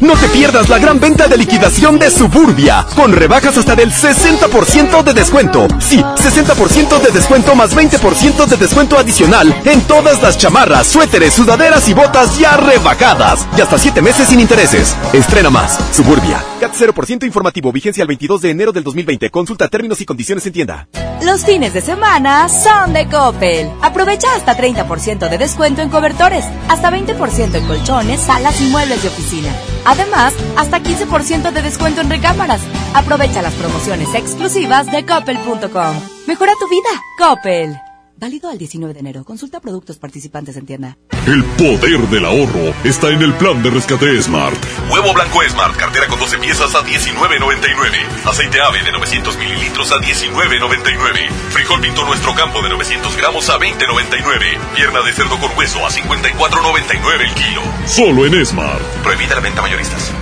No 0.00 0.14
te 0.14 0.28
pierdas 0.28 0.68
la 0.68 0.78
gran 0.78 1.00
venta 1.00 1.26
de 1.26 1.36
liquidación 1.36 1.98
de 1.98 2.08
Suburbia, 2.08 2.86
con 2.94 3.12
rebajas 3.12 3.58
hasta 3.58 3.74
del 3.74 3.90
60% 3.90 5.02
de 5.02 5.12
descuento. 5.12 5.66
Sí, 5.80 5.98
60% 5.98 7.00
de 7.00 7.10
descuento 7.10 7.56
más 7.56 7.74
20% 7.74 8.46
de 8.46 8.56
descuento 8.56 8.96
adicional 8.96 9.52
en 9.64 9.80
todas 9.82 10.22
las 10.22 10.38
chamarras, 10.38 10.86
suéteres, 10.86 11.34
sudaderas 11.34 11.88
y 11.88 11.94
botas 11.94 12.38
ya 12.38 12.56
rebajadas. 12.56 13.44
Y 13.56 13.60
hasta 13.60 13.76
7 13.76 14.00
meses 14.00 14.28
sin 14.28 14.38
intereses. 14.38 14.94
Estrena 15.12 15.50
más. 15.50 15.78
Suburbia. 15.92 16.44
CAT 16.60 16.74
0% 16.74 17.24
informativo, 17.24 17.72
vigencia 17.72 18.02
el 18.02 18.08
22 18.08 18.42
de 18.42 18.50
enero 18.50 18.70
del 18.70 18.84
2020. 18.84 19.30
Consulta 19.30 19.66
términos 19.66 20.00
y 20.00 20.06
condiciones 20.06 20.46
en 20.46 20.52
tienda. 20.52 20.88
Los 21.22 21.44
fines 21.44 21.72
de 21.72 21.80
semana 21.80 22.48
son 22.48 22.92
de 22.92 23.08
Coppel. 23.08 23.68
Aprovecha 23.82 24.28
hasta 24.36 24.56
30% 24.56 25.28
de 25.28 25.38
descuento 25.38 25.82
en 25.82 25.88
cobertores, 25.88 26.44
hasta 26.68 26.90
20% 26.90 27.54
en 27.56 27.66
colchones, 27.66 28.20
salas 28.20 28.60
y 28.60 28.66
muebles 28.66 29.02
de 29.02 29.08
oficina. 29.08 29.48
Además, 29.88 30.34
hasta 30.58 30.80
15% 30.80 31.50
de 31.50 31.62
descuento 31.62 32.02
en 32.02 32.10
recámaras. 32.10 32.60
Aprovecha 32.94 33.40
las 33.40 33.54
promociones 33.54 34.14
exclusivas 34.14 34.84
de 34.92 35.06
coppel.com. 35.06 35.96
Mejora 36.26 36.52
tu 36.60 36.68
vida, 36.68 36.90
Coppel. 37.16 37.87
Válido 38.20 38.50
al 38.50 38.58
19 38.58 38.94
de 38.94 39.00
enero. 39.00 39.24
Consulta 39.24 39.60
productos 39.60 39.96
participantes 39.98 40.56
en 40.56 40.66
tienda. 40.66 40.98
El 41.24 41.44
poder 41.44 42.00
del 42.08 42.24
ahorro 42.24 42.74
está 42.82 43.10
en 43.10 43.22
el 43.22 43.32
plan 43.34 43.62
de 43.62 43.70
rescate 43.70 44.20
Smart. 44.20 44.56
Huevo 44.90 45.12
blanco 45.14 45.40
Smart, 45.48 45.76
cartera 45.76 46.08
con 46.08 46.18
12 46.18 46.38
piezas 46.38 46.74
a 46.74 46.84
19.99. 46.84 48.26
Aceite 48.26 48.60
ave 48.60 48.82
de 48.82 48.90
900 48.90 49.38
mililitros 49.38 49.92
a 49.92 50.00
19.99. 50.00 51.30
Frijol 51.50 51.80
pinto 51.80 52.04
nuestro 52.06 52.34
campo 52.34 52.60
de 52.60 52.70
900 52.70 53.16
gramos 53.16 53.48
a 53.50 53.58
20.99. 53.58 54.58
Pierna 54.74 55.00
de 55.02 55.12
cerdo 55.12 55.38
con 55.38 55.56
hueso 55.56 55.86
a 55.86 55.90
54.99 55.90 57.20
el 57.20 57.34
kilo. 57.34 57.62
Solo 57.86 58.26
en 58.26 58.44
Smart. 58.44 58.82
Prohibida 59.04 59.36
la 59.36 59.42
venta 59.42 59.62
mayoristas. 59.62 60.12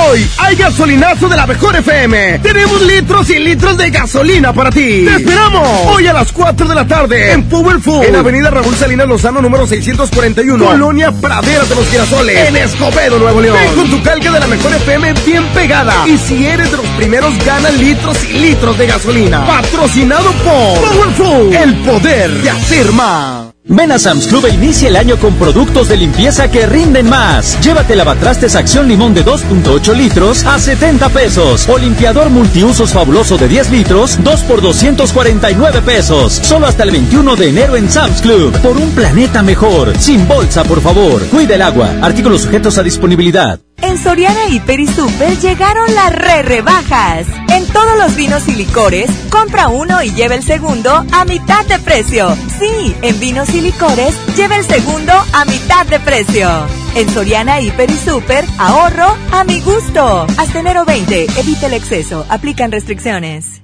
Hoy 0.00 0.28
hay 0.38 0.56
gasolinazo 0.56 1.28
de 1.28 1.36
la 1.36 1.46
mejor 1.46 1.76
FM. 1.76 2.38
Tenemos 2.38 2.82
litros 2.82 3.28
y 3.30 3.38
litros 3.38 3.76
de 3.76 3.90
gasolina 3.90 4.52
para 4.52 4.70
ti. 4.70 5.04
¡Te 5.06 5.16
esperamos! 5.16 5.68
Hoy 5.86 6.06
a 6.06 6.12
las 6.12 6.32
4 6.32 6.66
de 6.66 6.74
la 6.74 6.86
tarde 6.86 7.32
en 7.32 7.44
Powerful. 7.44 8.04
En 8.06 8.16
Avenida 8.16 8.50
Raúl 8.50 8.74
Salinas 8.74 9.06
Lozano, 9.06 9.42
número 9.42 9.66
641. 9.66 10.64
Colonia 10.64 11.12
Praderas 11.12 11.68
de 11.68 11.74
los 11.74 11.88
Girasoles. 11.88 12.48
En 12.48 12.56
Escobedo, 12.56 13.18
Nuevo 13.18 13.40
León. 13.40 13.56
Ven 13.58 13.74
con 13.74 13.90
tu 13.90 14.02
calca 14.02 14.30
de 14.30 14.40
la 14.40 14.46
mejor 14.46 14.72
FM 14.74 15.12
bien 15.26 15.44
pegada. 15.54 16.06
Y 16.06 16.16
si 16.18 16.46
eres 16.46 16.70
de 16.70 16.76
los 16.78 16.86
primeros, 16.96 17.32
gana 17.44 17.70
litros 17.70 18.24
y 18.24 18.38
litros 18.38 18.78
de 18.78 18.86
gasolina. 18.86 19.46
Patrocinado 19.46 20.32
por 20.32 20.90
Powerful. 20.90 21.54
El 21.54 21.74
poder 21.82 22.30
de 22.30 22.50
hacer 22.50 22.92
más. 22.92 23.51
Ven 23.64 23.92
a 23.92 23.98
Sam's 23.98 24.26
Club 24.26 24.44
e 24.46 24.50
inicia 24.54 24.88
el 24.88 24.96
año 24.96 25.16
con 25.18 25.34
productos 25.36 25.88
de 25.88 25.96
limpieza 25.96 26.50
que 26.50 26.66
rinden 26.66 27.08
más. 27.08 27.60
Llévate 27.62 27.94
lavatrastes 27.94 28.56
Acción 28.56 28.88
Limón 28.88 29.14
de 29.14 29.24
2.8 29.24 29.94
litros 29.94 30.44
a 30.44 30.58
70 30.58 31.08
pesos. 31.10 31.68
O 31.68 31.78
limpiador 31.78 32.28
multiusos 32.28 32.92
fabuloso 32.92 33.38
de 33.38 33.46
10 33.46 33.70
litros, 33.70 34.18
2 34.22 34.40
por 34.42 34.60
249 34.60 35.80
pesos. 35.82 36.32
Solo 36.42 36.66
hasta 36.66 36.82
el 36.82 36.90
21 36.90 37.36
de 37.36 37.48
enero 37.50 37.76
en 37.76 37.88
Sam's 37.88 38.20
Club. 38.20 38.52
Por 38.60 38.76
un 38.76 38.90
planeta 38.90 39.42
mejor. 39.42 39.96
Sin 39.96 40.26
bolsa, 40.26 40.64
por 40.64 40.80
favor. 40.80 41.24
Cuida 41.28 41.54
el 41.54 41.62
agua. 41.62 41.88
Artículos 42.02 42.42
sujetos 42.42 42.78
a 42.78 42.82
disponibilidad. 42.82 43.60
En 43.82 43.98
Soriana 43.98 44.46
Hiper 44.48 44.78
y 44.80 44.86
Super 44.86 45.36
llegaron 45.40 45.92
las 45.94 46.12
re 46.14 46.42
rebajas. 46.42 47.26
En 47.50 47.66
todos 47.66 47.98
los 47.98 48.14
vinos 48.14 48.46
y 48.48 48.54
licores, 48.54 49.10
compra 49.28 49.68
uno 49.68 50.02
y 50.02 50.12
lleva 50.12 50.36
el 50.36 50.42
segundo 50.44 51.04
a 51.12 51.24
mitad 51.24 51.66
de 51.66 51.78
precio. 51.80 52.34
Sí, 52.58 52.94
en 53.02 53.18
vinos 53.18 53.52
y 53.54 53.60
licores, 53.60 54.14
lleva 54.36 54.56
el 54.56 54.64
segundo 54.64 55.12
a 55.32 55.44
mitad 55.44 55.84
de 55.86 55.98
precio. 55.98 56.48
En 56.94 57.08
Soriana 57.10 57.60
Hiper 57.60 57.90
y 57.90 57.96
Super, 57.96 58.44
ahorro 58.58 59.16
a 59.32 59.42
mi 59.44 59.60
gusto. 59.60 60.26
Hasta 60.38 60.60
enero 60.60 60.84
20, 60.84 61.26
evita 61.38 61.66
el 61.66 61.74
exceso, 61.74 62.24
aplican 62.28 62.70
restricciones. 62.70 63.62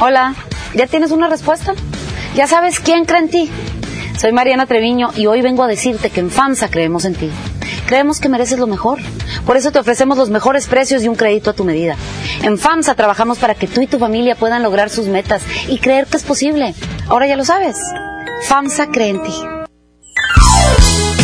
Hola, 0.00 0.34
¿ya 0.74 0.86
tienes 0.86 1.10
una 1.10 1.28
respuesta? 1.28 1.74
¿Ya 2.34 2.46
sabes 2.46 2.80
quién 2.80 3.04
cree 3.04 3.20
en 3.20 3.28
ti? 3.28 3.50
Soy 4.18 4.32
Mariana 4.32 4.66
Treviño 4.66 5.10
y 5.16 5.26
hoy 5.26 5.42
vengo 5.42 5.62
a 5.62 5.68
decirte 5.68 6.10
que 6.10 6.20
en 6.20 6.30
FAMSA 6.30 6.70
creemos 6.70 7.04
en 7.04 7.14
ti. 7.14 7.30
Creemos 7.86 8.20
que 8.20 8.28
mereces 8.28 8.58
lo 8.58 8.66
mejor. 8.66 8.98
Por 9.46 9.56
eso 9.56 9.72
te 9.72 9.78
ofrecemos 9.78 10.18
los 10.18 10.30
mejores 10.30 10.66
precios 10.66 11.02
y 11.02 11.08
un 11.08 11.16
crédito 11.16 11.50
a 11.50 11.54
tu 11.54 11.64
medida. 11.64 11.96
En 12.42 12.58
FAMSA 12.58 12.94
trabajamos 12.94 13.38
para 13.38 13.54
que 13.54 13.66
tú 13.66 13.80
y 13.80 13.86
tu 13.86 13.98
familia 13.98 14.34
puedan 14.34 14.62
lograr 14.62 14.90
sus 14.90 15.06
metas 15.06 15.42
y 15.68 15.78
creer 15.78 16.06
que 16.06 16.16
es 16.16 16.24
posible. 16.24 16.74
Ahora 17.08 17.26
ya 17.26 17.36
lo 17.36 17.44
sabes. 17.44 17.76
FAMSA 18.48 18.86
cree 18.88 19.10
en 19.10 19.22
ti. 19.22 19.59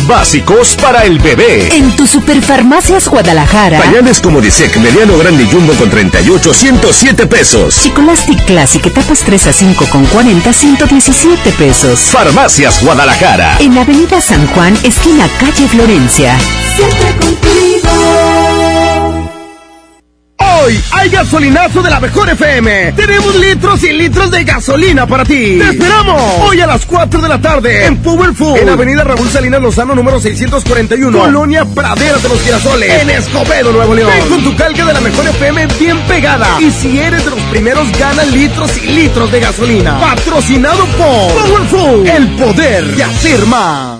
Básicos 0.07 0.77
para 0.81 1.03
el 1.03 1.19
bebé. 1.19 1.67
En 1.75 1.93
tu 1.97 2.07
Superfarmacias 2.07 3.09
Guadalajara. 3.09 3.79
Pañales 3.79 4.21
como 4.21 4.39
Disec, 4.39 4.77
mediano, 4.77 5.17
grande 5.17 5.43
y 5.43 5.51
jumbo 5.51 5.73
con 5.73 5.89
38, 5.89 6.53
107 6.53 7.27
pesos. 7.27 7.81
Chicolastic 7.81 8.45
Classic, 8.45 8.85
etapas 8.85 9.19
3 9.19 9.47
a 9.47 9.53
5 9.53 9.85
con 9.89 10.05
40, 10.05 10.53
117 10.53 11.51
pesos. 11.51 11.99
Farmacias 11.99 12.81
Guadalajara. 12.81 13.57
En 13.59 13.77
Avenida 13.77 14.21
San 14.21 14.47
Juan, 14.47 14.77
esquina 14.83 15.27
calle 15.39 15.67
Florencia. 15.67 16.39
Siempre 16.77 17.15
contigo. 17.19 18.86
Hoy 20.63 20.81
hay 20.91 21.09
gasolinazo 21.09 21.81
de 21.81 21.89
la 21.89 21.99
mejor 21.99 22.29
FM. 22.29 22.93
Tenemos 22.93 23.35
litros 23.35 23.83
y 23.83 23.93
litros 23.93 24.31
de 24.31 24.43
gasolina 24.43 25.05
para 25.05 25.23
ti. 25.23 25.57
¡Te 25.59 25.69
esperamos! 25.69 26.21
Hoy 26.41 26.61
a 26.61 26.67
las 26.67 26.85
4 26.85 27.21
de 27.21 27.29
la 27.29 27.39
tarde 27.39 27.85
en 27.85 27.97
Powerful. 27.97 28.57
En 28.57 28.69
Avenida 28.69 29.03
Raúl 29.03 29.29
Salinas 29.29 29.61
Lozano, 29.61 29.93
número 29.93 30.19
641. 30.19 31.17
Colonia 31.17 31.65
Praderas 31.65 32.23
de 32.23 32.29
los 32.29 32.41
Girasoles. 32.41 33.01
En 33.01 33.09
Escobedo, 33.09 33.71
Nuevo 33.71 33.93
León. 33.93 34.09
Ven 34.11 34.29
con 34.29 34.43
tu 34.43 34.55
calca 34.55 34.85
de 34.85 34.93
la 34.93 35.01
mejor 35.01 35.27
FM 35.27 35.67
bien 35.79 35.99
pegada. 36.07 36.59
Y 36.59 36.71
si 36.71 36.99
eres 36.99 37.23
de 37.25 37.31
los 37.31 37.39
primeros, 37.51 37.91
gana 37.97 38.23
litros 38.25 38.71
y 38.77 38.87
litros 38.87 39.31
de 39.31 39.39
gasolina. 39.39 39.99
Patrocinado 39.99 40.85
por 40.85 41.33
Powerful. 41.33 42.07
El 42.07 42.27
poder 42.35 42.95
de 42.95 43.03
hacer 43.03 43.45
más. 43.45 43.99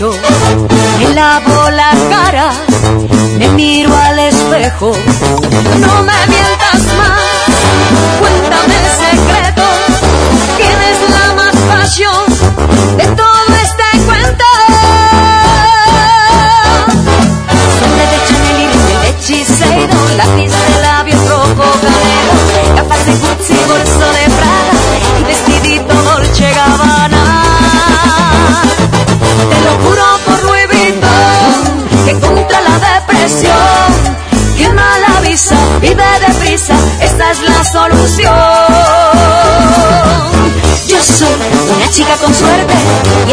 me 0.00 1.14
lavo 1.14 1.70
la 1.70 1.92
cara, 2.10 2.50
me 3.38 3.48
miro 3.50 3.96
al 3.96 4.18
espejo. 4.18 4.90
No 4.90 6.02
me 6.02 6.26
mientas 6.26 6.82
más, 6.98 8.18
cuéntame 8.18 8.74
el 8.74 8.90
secreto, 8.90 9.62
quién 10.56 10.78
es 10.90 11.10
la 11.10 11.34
más 11.34 11.54
pasión 11.68 12.26
de 12.96 13.06
todo. 13.14 13.33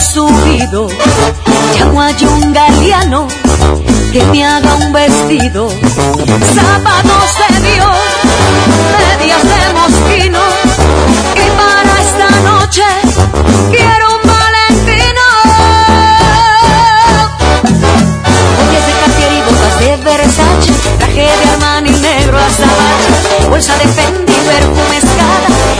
subido, 0.00 0.88
llamo 1.74 2.00
a 2.00 2.08
un 2.08 2.52
galeano 2.52 3.28
que 4.12 4.24
me 4.24 4.44
haga 4.44 4.74
un 4.76 4.92
vestido, 4.92 5.68
zapatos 5.68 7.30
de 7.38 7.70
Dios, 7.70 7.98
medias 8.98 9.42
de 9.42 9.72
mosquino, 9.74 10.38
y 11.34 11.50
para 11.58 11.92
esta 12.00 12.30
noche 12.40 12.82
quiero 13.70 14.06
un 14.16 14.22
valentino. 14.30 15.26
Joyas 18.56 18.86
de 18.86 18.92
Cartier 19.00 19.32
y 19.32 19.40
botas 19.42 19.78
de 19.80 19.96
Versace, 19.98 20.72
traje 20.98 21.22
de 21.22 21.50
Armani 21.52 21.90
negro 21.90 22.38
azabache, 22.38 23.48
bolsa 23.48 23.74
de 23.76 23.86
Fendi, 23.88 24.32
perfume 24.32 24.96
escala 24.96 25.79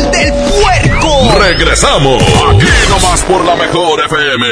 Regresamos. 1.41 2.21
Aquí 2.21 2.67
nomás 2.87 3.21
por 3.21 3.43
la 3.43 3.55
mejor 3.55 3.99
FM. 4.05 4.45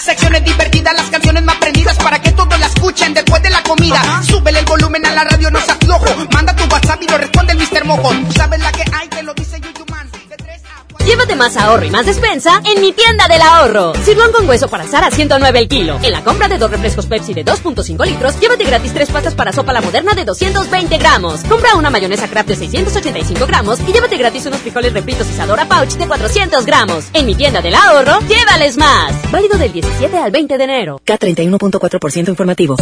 Secciones 0.00 0.44
divertidas, 0.44 0.94
las 0.94 1.10
canciones 1.10 1.42
más 1.42 1.56
prendidas 1.56 1.96
para 1.96 2.22
que 2.22 2.30
todos 2.30 2.58
la 2.60 2.66
escuchen 2.66 3.12
después 3.12 3.42
de 3.42 3.50
la 3.50 3.60
comida. 3.64 4.00
Súbele 4.22 4.60
el 4.60 4.64
volumen 4.64 5.04
a 5.04 5.12
la 5.12 5.24
radio, 5.24 5.50
no 5.50 5.60
seas 5.60 5.78
flojo. 5.78 6.06
Manda 6.32 6.54
tu 6.54 6.62
WhatsApp 6.72 7.02
y 7.02 7.08
lo 7.08 7.18
responde 7.18 7.54
el 7.54 7.58
Mr. 7.58 7.84
Mojo. 7.84 8.10
Tú 8.10 8.32
sabes 8.32 8.60
la 8.60 8.70
que 8.70 8.84
hay, 8.92 9.08
te 9.08 9.22
lo 9.24 9.34
dice 9.34 9.60
YouTube. 9.60 9.81
Llévate 11.04 11.34
más 11.34 11.56
ahorro 11.56 11.84
y 11.84 11.90
más 11.90 12.06
despensa 12.06 12.62
en 12.64 12.80
mi 12.80 12.92
tienda 12.92 13.26
del 13.26 13.42
ahorro. 13.42 13.92
Sirloin 14.04 14.30
con 14.30 14.48
hueso 14.48 14.68
para 14.68 14.84
asar 14.84 15.02
a 15.02 15.10
109 15.10 15.58
el 15.58 15.68
kilo. 15.68 15.98
En 16.00 16.12
la 16.12 16.22
compra 16.22 16.46
de 16.46 16.58
dos 16.58 16.70
refrescos 16.70 17.06
Pepsi 17.06 17.34
de 17.34 17.44
2.5 17.44 18.06
litros, 18.06 18.38
llévate 18.38 18.64
gratis 18.64 18.94
tres 18.94 19.10
pastas 19.10 19.34
para 19.34 19.52
sopa 19.52 19.72
la 19.72 19.80
moderna 19.80 20.14
de 20.14 20.24
220 20.24 20.98
gramos. 20.98 21.40
Compra 21.48 21.74
una 21.74 21.90
mayonesa 21.90 22.28
Kraft 22.28 22.50
de 22.50 22.56
685 22.56 23.46
gramos 23.46 23.80
y 23.80 23.92
llévate 23.92 24.16
gratis 24.16 24.46
unos 24.46 24.60
frijoles 24.60 24.92
refritos 24.92 25.28
Isadora 25.28 25.66
Pouch 25.66 25.90
de 25.94 26.06
400 26.06 26.64
gramos. 26.64 27.06
En 27.14 27.26
mi 27.26 27.34
tienda 27.34 27.60
del 27.60 27.74
ahorro, 27.74 28.20
llévales 28.28 28.76
más. 28.76 29.12
Válido 29.32 29.58
del 29.58 29.72
17 29.72 30.16
al 30.16 30.30
20 30.30 30.56
de 30.56 30.64
enero. 30.64 31.00
K31.4% 31.04 32.28
informativo. 32.28 32.76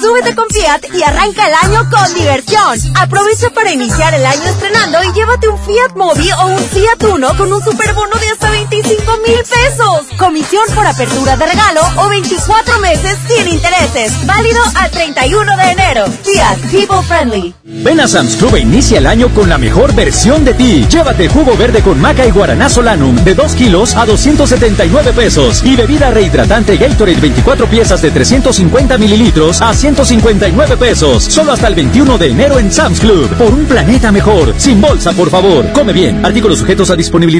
Súbete 0.00 0.34
con 0.34 0.48
Fiat 0.48 0.94
y 0.94 1.02
arranca 1.02 1.46
el 1.46 1.54
año 1.54 1.90
con 1.90 2.14
diversión. 2.14 2.78
Aprovecha 2.96 3.50
para 3.50 3.70
iniciar 3.70 4.14
el 4.14 4.24
año 4.24 4.44
estrenando 4.44 4.98
y 5.04 5.12
llévate 5.12 5.48
un 5.48 5.58
Fiat 5.58 5.94
Mobi 5.94 6.30
o 6.32 6.46
un 6.46 6.58
Fiat 6.58 7.02
Uno 7.04 7.36
con 7.36 7.49
un 7.52 7.62
superbono 7.62 8.16
de 8.16 8.26
hasta 8.28 8.50
25 8.50 9.02
mil 9.26 9.38
pesos. 9.38 10.06
Comisión 10.18 10.62
por 10.74 10.86
apertura 10.86 11.36
de 11.36 11.46
regalo 11.46 11.80
o 11.96 12.08
24 12.08 12.78
meses 12.78 13.16
sin 13.26 13.48
intereses. 13.48 14.26
Válido 14.26 14.60
al 14.76 14.90
31 14.90 15.56
de 15.56 15.70
enero. 15.70 16.04
Fiat 16.22 16.58
People 16.70 17.02
Friendly. 17.06 17.54
Ven 17.64 18.00
a 18.00 18.06
Sam's 18.06 18.36
Club 18.36 18.56
e 18.56 18.60
inicia 18.60 18.98
el 18.98 19.06
año 19.06 19.28
con 19.34 19.48
la 19.48 19.58
mejor 19.58 19.94
versión 19.94 20.44
de 20.44 20.54
ti. 20.54 20.86
Llévate 20.88 21.28
jugo 21.28 21.56
verde 21.56 21.82
con 21.82 22.00
maca 22.00 22.24
y 22.26 22.30
guaraná 22.30 22.68
solanum 22.68 23.16
de 23.24 23.34
2 23.34 23.54
kilos 23.54 23.96
a 23.96 24.06
279 24.06 25.12
pesos. 25.12 25.62
Y 25.64 25.76
bebida 25.76 26.10
rehidratante 26.10 26.76
Gatorade 26.76 27.20
24 27.20 27.66
piezas 27.66 28.02
de 28.02 28.10
350 28.10 28.96
mililitros 28.98 29.60
a 29.60 29.74
159 29.74 30.76
pesos. 30.76 31.24
Solo 31.24 31.52
hasta 31.52 31.68
el 31.68 31.74
21 31.74 32.18
de 32.18 32.28
enero 32.28 32.58
en 32.58 32.70
Sam's 32.70 33.00
Club. 33.00 33.28
Por 33.36 33.52
un 33.52 33.64
planeta 33.64 34.12
mejor. 34.12 34.54
Sin 34.56 34.80
bolsa, 34.80 35.12
por 35.12 35.30
favor. 35.30 35.72
Come 35.72 35.92
bien. 35.92 36.24
Artículos 36.24 36.58
sujetos 36.58 36.90
a 36.90 36.96
disponibilidad. 36.96 37.39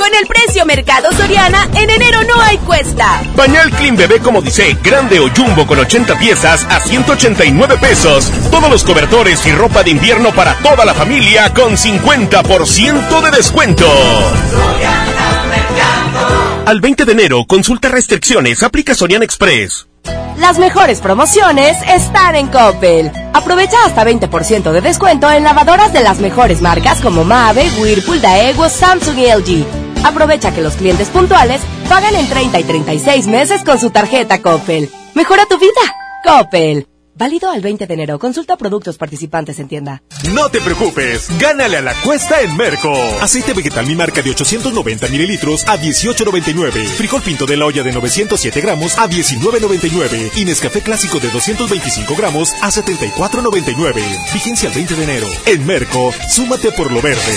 Con 0.00 0.14
el 0.14 0.26
precio 0.26 0.64
Mercado 0.64 1.12
Soriana, 1.12 1.68
en 1.74 1.90
enero 1.90 2.20
no 2.24 2.40
hay 2.40 2.56
cuesta. 2.56 3.20
Pañal 3.36 3.70
Clean 3.72 3.94
Bebé 3.94 4.18
como 4.20 4.40
dice, 4.40 4.74
grande 4.82 5.20
o 5.20 5.28
jumbo 5.28 5.66
con 5.66 5.78
80 5.78 6.18
piezas 6.18 6.64
a 6.70 6.80
189 6.80 7.76
pesos. 7.76 8.32
Todos 8.50 8.70
los 8.70 8.82
cobertores 8.82 9.44
y 9.44 9.52
ropa 9.52 9.82
de 9.82 9.90
invierno 9.90 10.30
para 10.32 10.54
toda 10.54 10.86
la 10.86 10.94
familia 10.94 11.52
con 11.52 11.76
50% 11.76 13.20
de 13.20 13.30
descuento. 13.30 13.86
Al 16.64 16.80
20 16.80 17.04
de 17.04 17.12
enero, 17.12 17.44
consulta 17.46 17.90
restricciones, 17.90 18.62
aplica 18.62 18.94
Sorian 18.94 19.22
Express. 19.22 19.86
Las 20.38 20.58
mejores 20.58 21.00
promociones 21.02 21.76
están 21.86 22.36
en 22.36 22.46
Coppel. 22.48 23.12
Aprovecha 23.34 23.76
hasta 23.84 24.06
20% 24.06 24.72
de 24.72 24.80
descuento 24.80 25.30
en 25.30 25.44
lavadoras 25.44 25.92
de 25.92 26.00
las 26.00 26.20
mejores 26.20 26.62
marcas 26.62 27.02
como 27.02 27.24
Mave, 27.24 27.70
Whirlpool, 27.78 28.22
Daewoo, 28.22 28.70
Samsung 28.70 29.18
y 29.18 29.26
LG. 29.26 29.89
Aprovecha 30.04 30.54
que 30.54 30.62
los 30.62 30.74
clientes 30.74 31.08
puntuales 31.08 31.60
pagan 31.88 32.14
en 32.16 32.28
30 32.28 32.60
y 32.60 32.64
36 32.64 33.26
meses 33.26 33.62
con 33.64 33.78
su 33.78 33.90
tarjeta 33.90 34.40
Coppel. 34.40 34.90
Mejora 35.14 35.46
tu 35.46 35.58
vida. 35.58 35.70
Coppel. 36.24 36.86
Válido 37.20 37.50
al 37.50 37.60
20 37.60 37.86
de 37.86 37.92
enero. 37.94 38.18
Consulta 38.18 38.56
productos 38.56 38.96
participantes 38.96 39.58
en 39.58 39.68
tienda. 39.68 40.02
No 40.32 40.48
te 40.48 40.58
preocupes, 40.62 41.28
gánale 41.38 41.76
a 41.76 41.82
la 41.82 41.92
cuesta 42.00 42.40
en 42.40 42.56
Merco. 42.56 42.94
Aceite 43.20 43.52
vegetal 43.52 43.86
mi 43.86 43.94
marca 43.94 44.22
de 44.22 44.30
890 44.30 45.08
mililitros 45.08 45.68
a 45.68 45.76
18.99. 45.76 46.86
Frijol 46.86 47.20
pinto 47.20 47.44
de 47.44 47.58
la 47.58 47.66
olla 47.66 47.82
de 47.82 47.92
907 47.92 48.60
gramos 48.62 48.96
a 48.98 49.06
19.99. 49.06 50.30
Y 50.36 50.46
Nescafé 50.46 50.80
clásico 50.80 51.20
de 51.20 51.28
225 51.28 52.14
gramos 52.16 52.54
a 52.62 52.70
74.99. 52.70 54.32
Vigencia 54.32 54.68
el 54.70 54.74
20 54.74 54.94
de 54.94 55.04
enero. 55.04 55.26
En 55.44 55.66
Merco, 55.66 56.14
súmate 56.30 56.72
por 56.72 56.90
lo 56.90 57.02
verde. 57.02 57.36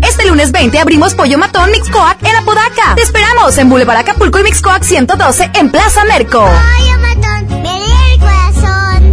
Este 0.00 0.26
lunes 0.26 0.52
20 0.52 0.78
abrimos 0.78 1.14
Pollo 1.14 1.36
Matón 1.38 1.70
Mixcoac 1.70 2.22
en 2.22 2.36
Apodaca. 2.36 2.94
Te 2.96 3.02
esperamos 3.02 3.56
en 3.58 3.68
Boulevard 3.68 3.98
Acapulco 3.98 4.38
y 4.38 4.44
Mixcoac 4.44 4.82
112 4.82 5.50
en 5.54 5.70
Plaza 5.70 6.04
Merco. 6.04 6.40
Pollo 6.40 6.98
Matón, 7.00 7.46
el 7.66 8.18
corazón. 8.20 9.06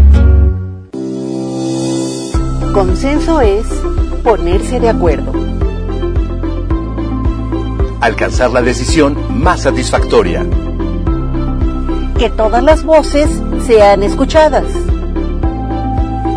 Consenso 2.73 3.41
es 3.41 3.65
ponerse 4.23 4.79
de 4.79 4.89
acuerdo. 4.89 5.33
Alcanzar 8.01 8.51
la 8.51 8.61
decisión 8.61 9.17
más 9.41 9.63
satisfactoria. 9.63 10.45
Que 12.17 12.29
todas 12.29 12.63
las 12.63 12.83
voces 12.83 13.29
sean 13.65 14.03
escuchadas. 14.03 14.65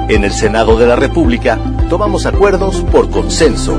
En 0.08 0.24
el 0.24 0.32
Senado 0.32 0.76
de 0.76 0.86
la 0.86 0.96
República 0.96 1.58
tomamos 1.88 2.26
acuerdos 2.26 2.82
por 2.90 3.08
consenso. 3.10 3.78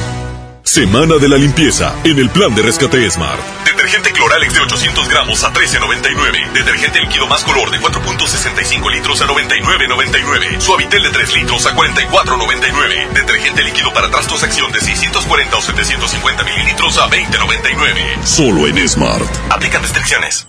Semana 0.63 1.15
de 1.15 1.27
la 1.27 1.37
limpieza 1.37 1.95
en 2.03 2.17
el 2.19 2.29
plan 2.29 2.53
de 2.55 2.61
rescate 2.61 3.09
Smart. 3.09 3.39
Detergente 3.65 4.11
Cloralex 4.11 4.53
de 4.53 4.61
800 4.61 5.09
gramos 5.09 5.43
a 5.43 5.51
13.99. 5.51 6.53
Detergente 6.53 7.01
líquido 7.01 7.27
más 7.27 7.43
color 7.43 7.71
de 7.71 7.79
4.65 7.79 8.91
litros 8.91 9.21
a 9.21 9.27
99.99. 9.27 10.59
Suavitel 10.59 11.03
de 11.03 11.09
3 11.09 11.35
litros 11.35 11.65
a 11.65 11.75
44.99. 11.75 13.13
Detergente 13.13 13.63
líquido 13.63 13.91
para 13.93 14.09
trastos 14.09 14.43
acción 14.43 14.71
de 14.71 14.79
640 14.79 15.57
o 15.57 15.61
750 15.61 16.43
mililitros 16.43 16.97
a 16.99 17.09
20.99. 17.09 18.23
Solo 18.23 18.67
en 18.67 18.87
Smart. 18.87 19.25
Aplican 19.49 19.81
restricciones. 19.81 20.47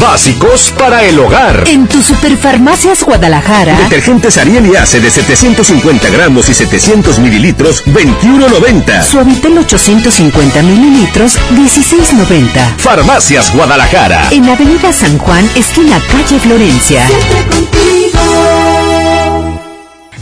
Básicos 0.00 0.72
para 0.78 1.04
el 1.04 1.18
hogar. 1.18 1.64
En 1.66 1.86
tu 1.86 2.02
Superfarmacias 2.02 3.02
Guadalajara. 3.02 3.76
Detergentes 3.78 4.38
Ariel 4.38 4.66
y 4.66 4.76
Ace 4.76 5.00
de 5.00 5.10
750 5.10 6.08
gramos 6.10 6.48
y 6.48 6.54
700 6.54 7.18
mililitros, 7.18 7.84
21.90. 7.86 9.02
Suavitel 9.18 9.58
850 9.58 10.62
mililitros, 10.62 11.40
16.90. 11.50 12.76
Farmacias 12.76 13.52
Guadalajara. 13.52 14.28
En 14.30 14.48
Avenida 14.48 14.92
San 14.92 15.18
Juan, 15.18 15.44
esquina 15.56 16.00
calle 16.08 16.38
Florencia. 16.38 17.04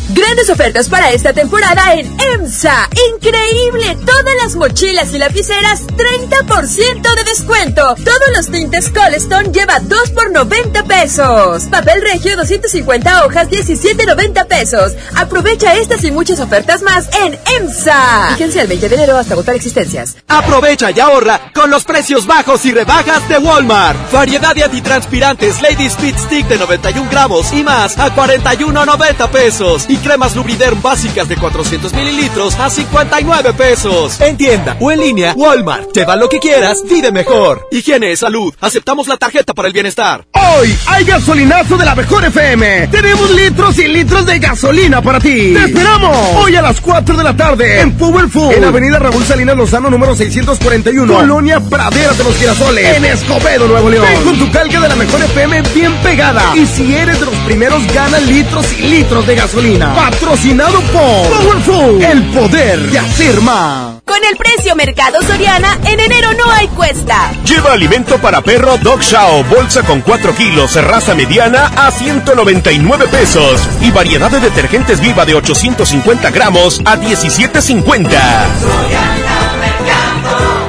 Grandes 0.09 0.49
ofertas 0.51 0.89
para 0.89 1.11
esta 1.11 1.33
temporada 1.33 1.95
en 1.95 2.07
EMSA. 2.35 2.89
Increíble. 3.13 3.97
Todas 4.07 4.35
las 4.43 4.55
mochilas 4.55 5.13
y 5.13 5.19
lapiceras 5.19 5.85
30% 5.85 7.15
de 7.15 7.25
descuento. 7.25 7.95
Todos 7.97 8.37
los 8.37 8.49
tintes 8.49 8.91
Coleston 8.91 9.53
lleva 9.53 9.81
2 9.81 10.11
por 10.11 10.31
90 10.31 10.85
pesos. 10.85 11.65
Papel 11.65 12.03
regio 12.03 12.37
250 12.37 13.27
hojas 13.27 13.49
17.90 13.51 14.47
pesos. 14.47 14.93
Aprovecha 15.17 15.75
estas 15.75 16.05
y 16.05 16.13
muchas 16.13 16.39
ofertas 16.39 16.83
más 16.83 17.09
en 17.25 17.37
EMSA. 17.57 18.29
Fíjense 18.35 18.61
el 18.61 18.69
20 18.69 18.89
de 18.89 18.95
enero 18.95 19.17
hasta 19.17 19.35
agotar 19.35 19.57
existencias. 19.57 20.17
Aprovecha 20.29 20.93
y 20.93 21.01
ahorra 21.01 21.51
con 21.53 21.69
los 21.69 21.85
precios 21.85 22.27
bajos 22.27 22.65
y 22.65 22.73
rebajas 22.73 23.29
de 23.29 23.39
Walmart. 23.39 24.13
Variedad 24.13 24.55
de 24.55 24.65
antitranspirantes 24.65 25.61
Lady 25.63 25.87
Speed 25.87 26.17
Stick 26.17 26.47
de 26.47 26.59
91 26.59 27.11
gramos 27.11 27.53
y 27.53 27.65
más 27.65 27.99
a 27.99 28.15
41.90 28.15 29.31
pesos. 29.31 29.87
Cremas 29.99 30.37
Lubriderm 30.37 30.81
básicas 30.83 31.29
de 31.29 31.37
400 31.37 31.93
mililitros 31.93 32.55
a 32.59 32.71
59 32.71 33.53
pesos. 33.55 34.21
En 34.21 34.37
tienda 34.37 34.77
o 34.81 34.91
en 34.91 35.01
línea, 35.01 35.35
Walmart. 35.37 35.93
Lleva 35.95 36.17
lo 36.17 36.29
que 36.29 36.39
quieras, 36.39 36.83
vive 36.89 37.13
mejor. 37.13 37.67
Higiene, 37.71 38.17
salud. 38.17 38.55
Aceptamos 38.61 39.09
la 39.09 39.17
tarjeta 39.17 39.55
para 39.55 39.69
el 39.69 39.75
bienestar. 39.75 40.27
Hoy 40.55 40.77
hay 40.87 41.05
gasolinazo 41.05 41.77
de 41.77 41.85
la 41.85 41.95
mejor 41.95 42.25
FM. 42.25 42.89
Tenemos 42.89 43.31
litros 43.31 43.79
y 43.79 43.89
litros 43.89 44.25
de 44.27 44.39
gasolina 44.39 45.03
para 45.03 45.19
ti. 45.19 45.55
¡Te 45.55 45.65
esperamos! 45.65 46.17
Hoy 46.37 46.57
a 46.57 46.63
las 46.63 46.81
4 46.81 47.17
de 47.17 47.25
la 47.25 47.37
tarde 47.37 47.81
en 47.81 47.93
Powerful. 47.93 48.55
En 48.55 48.65
Avenida 48.65 48.99
Raúl 48.99 49.25
Salinas 49.25 49.57
Lozano, 49.57 49.91
número 49.91 50.15
641. 50.15 51.13
Colonia 51.13 51.61
Praderas 51.61 52.17
de 52.19 52.25
los 52.25 52.37
Girasoles. 52.37 52.97
En 52.97 53.05
Escobedo, 53.05 53.67
Nuevo 53.67 53.91
León. 53.91 54.07
Ven 54.09 54.25
con 54.25 54.39
tu 54.39 54.51
calca 54.51 54.81
de 54.81 54.89
la 54.89 54.97
mejor 54.97 55.23
FM 55.23 55.63
bien 55.75 55.93
pegada. 56.03 56.55
Y 56.55 56.67
si 56.67 56.95
eres 56.95 57.19
de 57.19 57.27
los 57.27 57.35
primeros, 57.47 57.83
gana 57.93 58.19
litros 58.21 58.67
y 58.79 58.83
litros 58.83 59.27
de 59.27 59.35
gasolina. 59.35 59.95
Patrocinado 59.95 60.81
por 60.81 61.29
Powerful. 61.29 62.03
El 62.03 62.23
poder 62.31 62.79
de 62.91 62.99
hacer 62.99 63.41
más. 63.41 63.96
Con 64.07 64.25
el 64.25 64.37
precio 64.37 64.77
Mercado 64.77 65.21
Soriana, 65.23 65.81
en 65.85 65.99
enero 65.99 66.33
no 66.35 66.49
hay 66.53 66.69
cuesta. 66.69 67.33
Lleva 67.45 67.73
alimento 67.73 68.19
para 68.19 68.41
perro 68.41 68.79
Dog 68.79 69.01
Chow, 69.01 69.43
bolsa 69.51 69.83
con 69.83 70.01
4 70.01 70.33
kilos, 70.37 70.77
raza 70.77 71.17
mediana 71.17 71.73
a 71.77 71.91
199 71.91 73.09
pesos. 73.09 73.61
Y 73.81 73.91
variedad 73.91 74.31
de 74.31 74.39
detergentes 74.39 75.01
viva 75.01 75.27
de 75.27 75.35
850 75.35 76.31
gramos 76.31 76.81
a 76.85 76.97
17.50. 76.97 79.46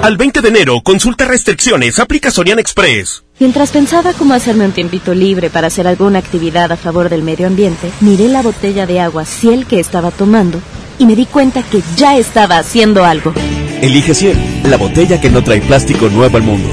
Al 0.01 0.15
20 0.15 0.41
de 0.41 0.49
enero, 0.49 0.81
consulta 0.81 1.25
restricciones, 1.25 1.99
aplica 1.99 2.31
Soriana 2.31 2.61
Express. 2.61 3.23
Mientras 3.39 3.71
pensaba 3.71 4.13
cómo 4.13 4.35
hacerme 4.35 4.65
un 4.65 4.71
tiempito 4.71 5.13
libre 5.13 5.49
para 5.49 5.67
hacer 5.67 5.87
alguna 5.87 6.19
actividad 6.19 6.71
a 6.71 6.77
favor 6.77 7.09
del 7.09 7.23
medio 7.23 7.47
ambiente, 7.47 7.91
miré 7.99 8.27
la 8.29 8.41
botella 8.41 8.85
de 8.85 8.99
agua 8.99 9.25
Ciel 9.25 9.65
que 9.65 9.79
estaba 9.79 10.11
tomando 10.11 10.61
y 10.99 11.05
me 11.05 11.15
di 11.15 11.25
cuenta 11.25 11.63
que 11.63 11.81
ya 11.95 12.15
estaba 12.15 12.57
haciendo 12.59 13.03
algo. 13.05 13.33
Elige 13.81 14.13
Ciel, 14.13 14.37
la 14.63 14.77
botella 14.77 15.19
que 15.19 15.29
no 15.29 15.43
trae 15.43 15.61
plástico 15.61 16.09
nuevo 16.09 16.37
al 16.37 16.43
mundo. 16.43 16.69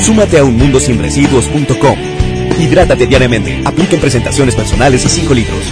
Súmate 0.00 0.38
a 0.38 0.44
unmundosinresiduos.com. 0.44 1.98
Hidrátate 2.58 3.06
diariamente. 3.06 3.62
Apliquen 3.64 4.00
presentaciones 4.00 4.54
personales 4.54 5.04
y 5.04 5.08
5 5.08 5.34
litros. 5.34 5.64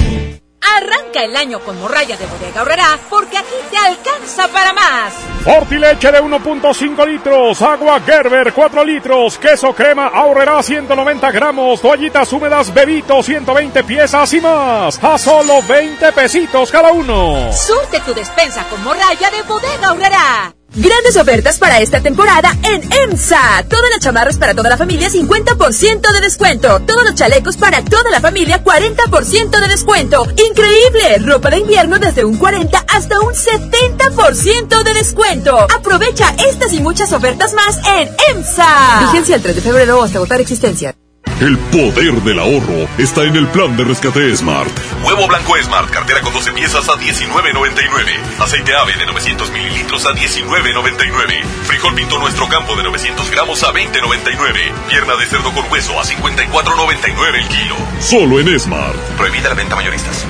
Arranca 0.77 1.25
el 1.25 1.35
año 1.35 1.61
con 1.61 1.79
morralla 1.81 2.17
de 2.17 2.27
bodega 2.27 2.61
ahorrará 2.61 2.99
porque 3.09 3.39
aquí 3.39 3.49
te 3.71 3.77
alcanza 3.77 4.10
para 4.37 4.73
más. 4.73 5.15
Fortileche 5.45 6.13
de 6.13 6.23
1.5 6.23 7.07
litros, 7.07 7.63
agua 7.63 8.01
Gerber 8.01 8.53
4 8.53 8.85
litros, 8.85 9.39
queso 9.39 9.73
crema 9.73 10.09
ahorrará 10.09 10.63
190 10.63 11.31
gramos, 11.31 11.81
toallitas 11.81 12.33
húmedas 12.33 12.73
Bebito 12.73 13.23
120 13.23 13.85
piezas 13.85 14.33
y 14.35 14.41
más. 14.41 15.03
A 15.03 15.19
solo 15.19 15.63
20 15.63 16.13
pesitos 16.13 16.71
cada 16.71 16.93
uno. 16.93 17.53
Surte 17.53 18.01
tu 18.01 18.13
despensa 18.15 18.65
con 18.65 18.83
morralla 18.85 19.31
de 19.31 19.43
bodega 19.43 19.89
ahorrará. 19.89 20.60
Grandes 20.75 21.17
ofertas 21.17 21.59
para 21.59 21.81
esta 21.81 22.01
temporada 22.01 22.57
en 22.63 22.83
EMSA. 22.93 23.65
Todas 23.69 23.91
las 23.91 24.01
chamarras 24.01 24.39
para 24.39 24.55
toda 24.55 24.71
la 24.71 24.77
familia 24.77 25.09
50% 25.09 26.13
de 26.13 26.21
descuento. 26.21 26.81
Todos 26.81 27.05
los 27.05 27.15
chalecos 27.17 27.57
para 27.57 27.85
toda 27.85 28.11
la 28.11 28.21
familia 28.21 28.63
40% 28.63 29.61
de 29.61 29.69
descuento. 29.69 30.27
Increíble. 30.49 31.19
Ropa 31.25 31.51
de 31.51 31.59
invierno 31.59 31.99
desde 31.99 32.25
un 32.25 32.37
40 32.37 32.85
hasta 32.89 33.21
un 33.21 33.35
70% 33.35 34.83
de 34.85 34.95
descuento. 34.95 35.59
Aprovecha 35.75 36.35
estas 36.49 36.73
y 36.73 36.81
muchas 36.81 37.13
ofertas 37.13 37.53
más 37.53 37.79
en 37.99 38.09
EMSA. 38.31 39.01
Vigencia 39.07 39.37
el 39.37 39.43
3 39.43 39.57
de 39.57 39.63
febrero 39.63 40.03
hasta 40.03 40.19
agotar 40.19 40.41
existencia. 40.41 40.95
El 41.41 41.57
poder 41.57 42.13
del 42.21 42.39
ahorro 42.39 42.87
está 42.99 43.23
en 43.25 43.35
el 43.35 43.49
plan 43.49 43.75
de 43.75 43.85
rescate 43.85 44.37
Smart. 44.37 44.71
Huevo 45.03 45.27
blanco 45.27 45.55
Smart, 45.63 45.89
cartera 45.89 46.21
con 46.21 46.35
12 46.35 46.53
piezas 46.53 46.87
a 46.87 46.93
19.99. 46.93 48.41
Aceite 48.41 48.75
ave 48.77 48.95
de 48.99 49.07
900 49.07 49.51
mililitros 49.51 50.05
a 50.05 50.11
19.99. 50.11 51.43
Frijol 51.65 51.95
pinto 51.95 52.19
nuestro 52.19 52.47
campo 52.47 52.77
de 52.77 52.83
900 52.83 53.31
gramos 53.31 53.63
a 53.63 53.73
20.99. 53.73 54.71
Pierna 54.91 55.17
de 55.17 55.25
cerdo 55.25 55.51
con 55.53 55.65
hueso 55.73 55.99
a 55.99 56.05
54.99 56.05 57.35
el 57.35 57.49
kilo. 57.49 57.77
Solo 58.01 58.39
en 58.39 58.61
Smart. 58.61 58.97
Prohibida 59.17 59.49
la 59.49 59.55
venta 59.55 59.77
mayoristas. 59.77 60.27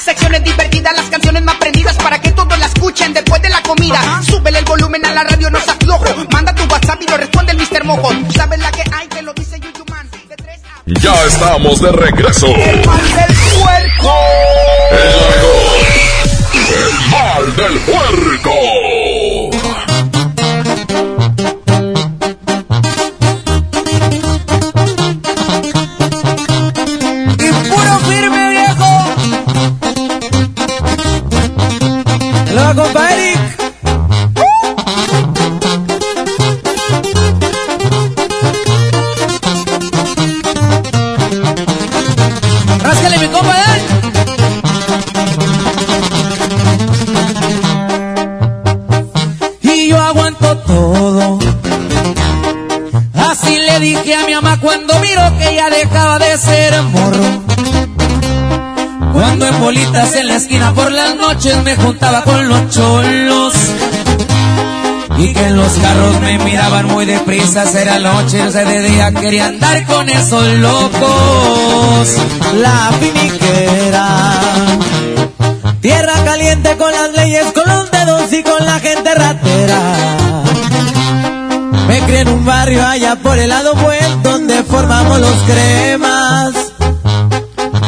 Secciones 0.00 0.42
divertidas, 0.42 0.96
las 0.96 1.06
canciones 1.06 1.44
más 1.44 1.54
prendidas 1.54 1.96
para 1.98 2.20
que 2.20 2.32
todos 2.32 2.58
la 2.58 2.66
escuchen 2.66 3.14
después 3.14 3.40
de 3.40 3.48
la 3.48 3.62
comida. 3.62 4.20
Súbele 4.22 4.58
el 4.58 4.64
volumen 4.64 5.06
a 5.06 5.12
la 5.12 5.22
radio, 5.22 5.50
no 5.50 5.60
se 5.60 5.70
aflojo. 5.70 6.04
Manda 6.32 6.52
tu 6.52 6.64
WhatsApp 6.64 7.00
y 7.00 7.06
lo 7.06 7.16
responde 7.16 7.52
el 7.52 7.58
Mr. 7.58 7.84
Mojo. 7.84 8.10
¿Sabes 8.34 8.58
la 8.58 8.72
que 8.72 8.82
hay? 8.92 9.06
Te 9.06 9.22
lo 9.22 9.32
dice 9.32 9.60
Yuyuman. 9.60 9.83
Ya 10.86 11.14
estamos 11.24 11.80
de 11.80 11.90
regreso. 11.92 12.46
El 12.46 12.86
mal 12.86 13.00
del 13.00 13.36
puerco. 13.54 14.12
El 16.52 17.10
mal 17.10 17.56
del 17.56 17.78
puerco. 17.80 19.23
En 59.96 60.26
la 60.26 60.34
esquina 60.34 60.74
por 60.74 60.90
las 60.90 61.14
noches 61.14 61.56
me 61.62 61.76
juntaba 61.76 62.24
con 62.24 62.48
los 62.48 62.68
cholos. 62.70 63.54
Y 65.16 65.32
que 65.32 65.46
en 65.46 65.56
los 65.56 65.72
carros 65.74 66.20
me 66.20 66.36
miraban 66.38 66.86
muy 66.86 67.04
deprisa, 67.04 67.62
era 67.80 68.00
noche, 68.00 68.42
o 68.42 68.50
sea, 68.50 68.64
de 68.64 68.82
día 68.82 69.12
quería 69.12 69.46
andar 69.46 69.86
con 69.86 70.08
esos 70.08 70.44
locos. 70.58 72.08
La 72.56 72.90
finiquera. 72.98 74.08
Tierra 75.80 76.24
caliente 76.24 76.76
con 76.76 76.90
las 76.90 77.12
leyes, 77.12 77.52
con 77.52 77.72
los 77.72 77.88
dedos 77.92 78.32
y 78.32 78.42
con 78.42 78.66
la 78.66 78.80
gente 78.80 79.14
ratera. 79.14 79.80
Me 81.86 82.00
crié 82.00 82.20
en 82.20 82.28
un 82.28 82.44
barrio 82.44 82.84
allá 82.84 83.14
por 83.14 83.38
el 83.38 83.48
lado 83.48 83.76
buen 83.76 84.22
donde 84.24 84.64
formamos 84.64 85.20
los 85.20 85.36
cremas. 85.46 86.63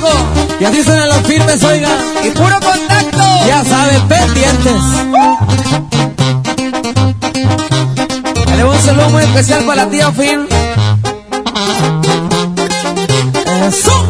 viejo. 0.00 0.12
Y 0.60 0.64
así 0.64 0.84
suenan 0.84 1.08
los 1.08 1.18
firmes, 1.26 1.62
oiga. 1.62 1.88
Y 2.24 2.30
puro 2.30 2.54
contacto. 2.60 3.18
Ya 3.46 3.64
saben, 3.64 4.08
pendientes. 4.08 4.82
Le 8.56 8.64
un 8.64 8.78
saludo 8.78 9.10
muy 9.10 9.22
especial 9.22 9.64
para 9.64 9.84
la 9.84 9.90
tía 9.90 10.10
Phil. 10.12 10.48
Eso. 13.68 14.09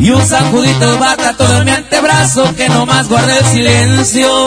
Y 0.00 0.10
un 0.10 0.26
sacudito 0.26 0.98
bata 0.98 1.34
todo 1.36 1.58
en 1.58 1.66
mi 1.66 1.72
antebrazo 1.72 2.54
que 2.56 2.68
nomás 2.70 3.06
guarda 3.08 3.36
el 3.36 3.44
silencio. 3.44 4.46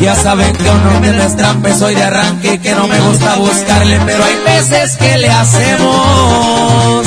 Ya 0.00 0.14
saben 0.14 0.52
que 0.54 0.70
uno 0.70 1.00
me 1.00 1.12
destrampe, 1.12 1.74
soy 1.74 1.96
de 1.96 2.04
arranque 2.04 2.60
que 2.60 2.74
no 2.74 2.86
me 2.86 3.00
gusta 3.00 3.34
buscarle, 3.34 3.98
pero 4.06 4.24
hay 4.24 4.36
veces 4.46 4.96
que 4.96 5.18
le 5.18 5.28
hacemos. 5.28 7.06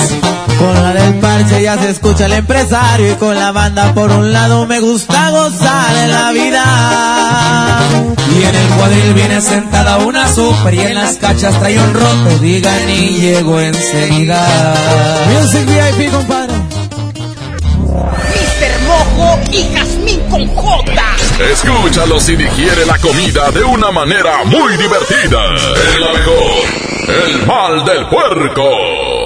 Con 0.60 0.74
la 0.84 0.94
del 0.94 1.16
parche 1.16 1.64
ya 1.64 1.78
se 1.78 1.90
escucha 1.90 2.26
el 2.26 2.34
empresario 2.34 3.14
y 3.14 3.16
con 3.16 3.36
la 3.36 3.54
banda 3.54 3.94
por 3.94 4.12
un 4.12 4.34
lado 4.34 4.68
me 4.68 4.82
gusta 4.82 5.30
gozar 5.32 5.96
en 6.04 6.12
la 6.12 6.32
vida. 6.32 7.80
Y 8.30 8.44
en 8.44 8.56
el 8.56 8.68
cuadril 8.78 9.14
viene 9.14 9.42
sentada 9.42 10.00
una 10.00 10.28
super 10.28 10.74
y 10.74 10.82
en 10.82 10.96
las 10.96 11.16
cachas 11.16 11.58
trae 11.60 11.80
un 11.80 11.94
roto, 11.94 12.40
digan 12.42 12.90
y 12.90 13.10
llego 13.20 13.60
enseguida. 13.60 14.76
Music 15.32 15.66
VIP, 15.66 16.12
compadre. 16.12 16.53
Mr. 19.14 19.18
Mojo 19.18 19.40
y 19.52 19.64
Jazmín 19.74 20.20
con 20.30 20.48
J. 20.48 20.94
Escúchalo 21.52 22.20
si 22.20 22.36
digiere 22.36 22.86
la 22.86 22.98
comida 22.98 23.52
de 23.52 23.64
una 23.64 23.92
manera 23.92 24.44
muy 24.46 24.76
divertida. 24.78 25.56
Es 25.56 26.00
la 26.00 26.14
mejor. 26.14 26.44
El 27.08 27.46
mal 27.46 27.86
del 27.86 28.08
puerco. 28.08 29.23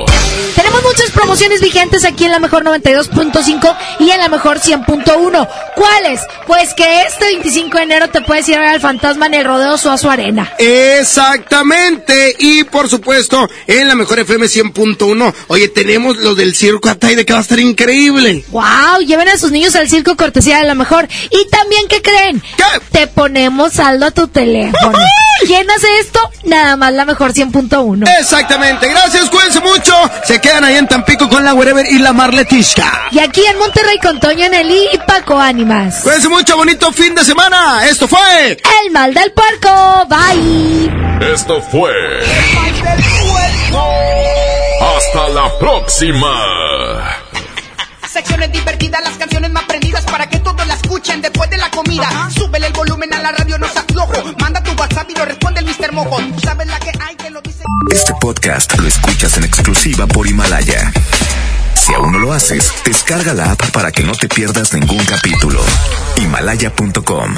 Tenemos 0.77 0.95
muchas 0.95 1.11
promociones 1.11 1.59
vigentes 1.59 2.05
aquí 2.05 2.25
en 2.25 2.31
la 2.31 2.37
mejor 2.37 2.63
92.5 2.63 3.75
y 3.99 4.11
en 4.11 4.19
la 4.19 4.27
mejor 4.27 4.59
100.1. 4.59 5.49
¿Cuáles? 5.75 6.21
Pues 6.45 6.75
que 6.75 7.01
este 7.01 7.25
25 7.25 7.77
de 7.77 7.83
enero 7.83 8.09
te 8.09 8.21
puedes 8.21 8.47
ir 8.47 8.57
a 8.57 8.59
ver 8.59 8.69
al 8.69 8.79
fantasma 8.79 9.25
en 9.25 9.33
el 9.33 9.45
rodeo 9.45 9.75
Suazo 9.79 10.11
Arena. 10.11 10.53
Exactamente. 10.59 12.35
Y 12.37 12.63
por 12.65 12.89
supuesto, 12.89 13.49
en 13.65 13.87
la 13.87 13.95
mejor 13.95 14.19
FM 14.19 14.45
100.1. 14.45 15.33
Oye, 15.47 15.67
tenemos 15.69 16.17
lo 16.17 16.35
del 16.35 16.53
circo 16.53 16.89
Ataide 16.89 17.25
que 17.25 17.33
va 17.33 17.39
a 17.39 17.41
estar 17.41 17.59
increíble. 17.59 18.45
¡Wow! 18.49 19.01
Lleven 19.03 19.29
a 19.29 19.37
sus 19.37 19.51
niños 19.51 19.75
al 19.75 19.89
circo 19.89 20.15
cortesía 20.15 20.59
de 20.59 20.65
la 20.65 20.75
mejor. 20.75 21.07
Y 21.31 21.49
también, 21.49 21.87
¿qué 21.87 22.03
creen? 22.03 22.39
¿Qué? 22.55 22.81
Te 22.91 23.07
ponemos 23.07 23.73
saldo 23.73 24.05
a 24.05 24.11
tu 24.11 24.27
teléfono. 24.27 24.99
¿Quién 25.45 25.69
hace 25.69 25.87
esto? 25.99 26.19
Nada 26.43 26.75
más 26.77 26.93
la 26.93 27.05
mejor 27.05 27.33
100.1. 27.33 28.07
Exactamente. 28.19 28.89
Gracias, 28.89 29.29
cuídense 29.29 29.59
mucho. 29.59 29.93
Se 30.25 30.41
quedan 30.41 30.65
ahí 30.67 30.75
en 30.75 30.87
Tampico 30.87 31.29
con 31.29 31.43
la 31.43 31.53
Wherever 31.53 31.85
y 31.85 31.97
la 31.99 32.13
Marletishka. 32.13 33.07
Y 33.11 33.19
aquí 33.19 33.45
en 33.45 33.57
Monterrey 33.57 33.97
con 33.99 34.19
Toño 34.19 34.49
Nelly 34.49 34.89
y 34.93 34.97
Paco 34.99 35.39
Ánimas. 35.39 36.01
Cuídense 36.03 36.29
mucho, 36.29 36.57
bonito 36.57 36.91
fin 36.91 37.15
de 37.15 37.23
semana. 37.23 37.87
Esto 37.87 38.07
fue 38.07 38.57
El 38.83 38.91
mal 38.91 39.13
del 39.13 39.31
puerco. 39.31 40.05
Bye. 40.07 40.91
Esto 41.33 41.61
fue. 41.61 41.91
Hasta 44.95 45.29
la 45.29 45.57
próxima. 45.59 47.17
Secciones 48.07 48.51
divertidas, 48.51 49.01
las 49.03 49.17
canciones 49.17 49.51
más 49.51 49.63
prendidas 49.63 49.96
escuchen 50.87 51.21
después 51.21 51.49
de 51.49 51.57
la 51.57 51.69
comida. 51.69 52.29
Súbele 52.33 52.67
el 52.67 52.73
volumen 52.73 53.13
a 53.13 53.21
la 53.21 53.31
radio, 53.33 53.57
no 53.57 53.67
se 53.67 53.79
aflojo. 53.79 54.13
Manda 54.39 54.63
tu 54.63 54.71
WhatsApp 54.71 55.09
y 55.09 55.15
lo 55.15 55.25
responde 55.25 55.59
el 55.59 55.65
Mr. 55.65 55.91
Mojo. 55.91 56.17
¿Sabes 56.41 56.67
la 56.67 56.79
que 56.79 56.91
hay 56.99 57.15
que 57.17 57.29
lo 57.29 57.41
dice? 57.41 57.63
Este 57.91 58.13
podcast 58.21 58.73
lo 58.79 58.87
escuchas 58.87 59.35
en 59.37 59.43
exclusiva 59.43 60.07
por 60.07 60.25
Himalaya. 60.27 60.93
Si 61.75 61.93
aún 61.93 62.13
no 62.13 62.19
lo 62.19 62.31
haces, 62.31 62.71
descarga 62.85 63.33
la 63.33 63.51
app 63.51 63.69
para 63.71 63.91
que 63.91 64.03
no 64.03 64.13
te 64.13 64.29
pierdas 64.29 64.73
ningún 64.73 65.03
capítulo. 65.05 65.61
Himalaya.com 66.17 67.35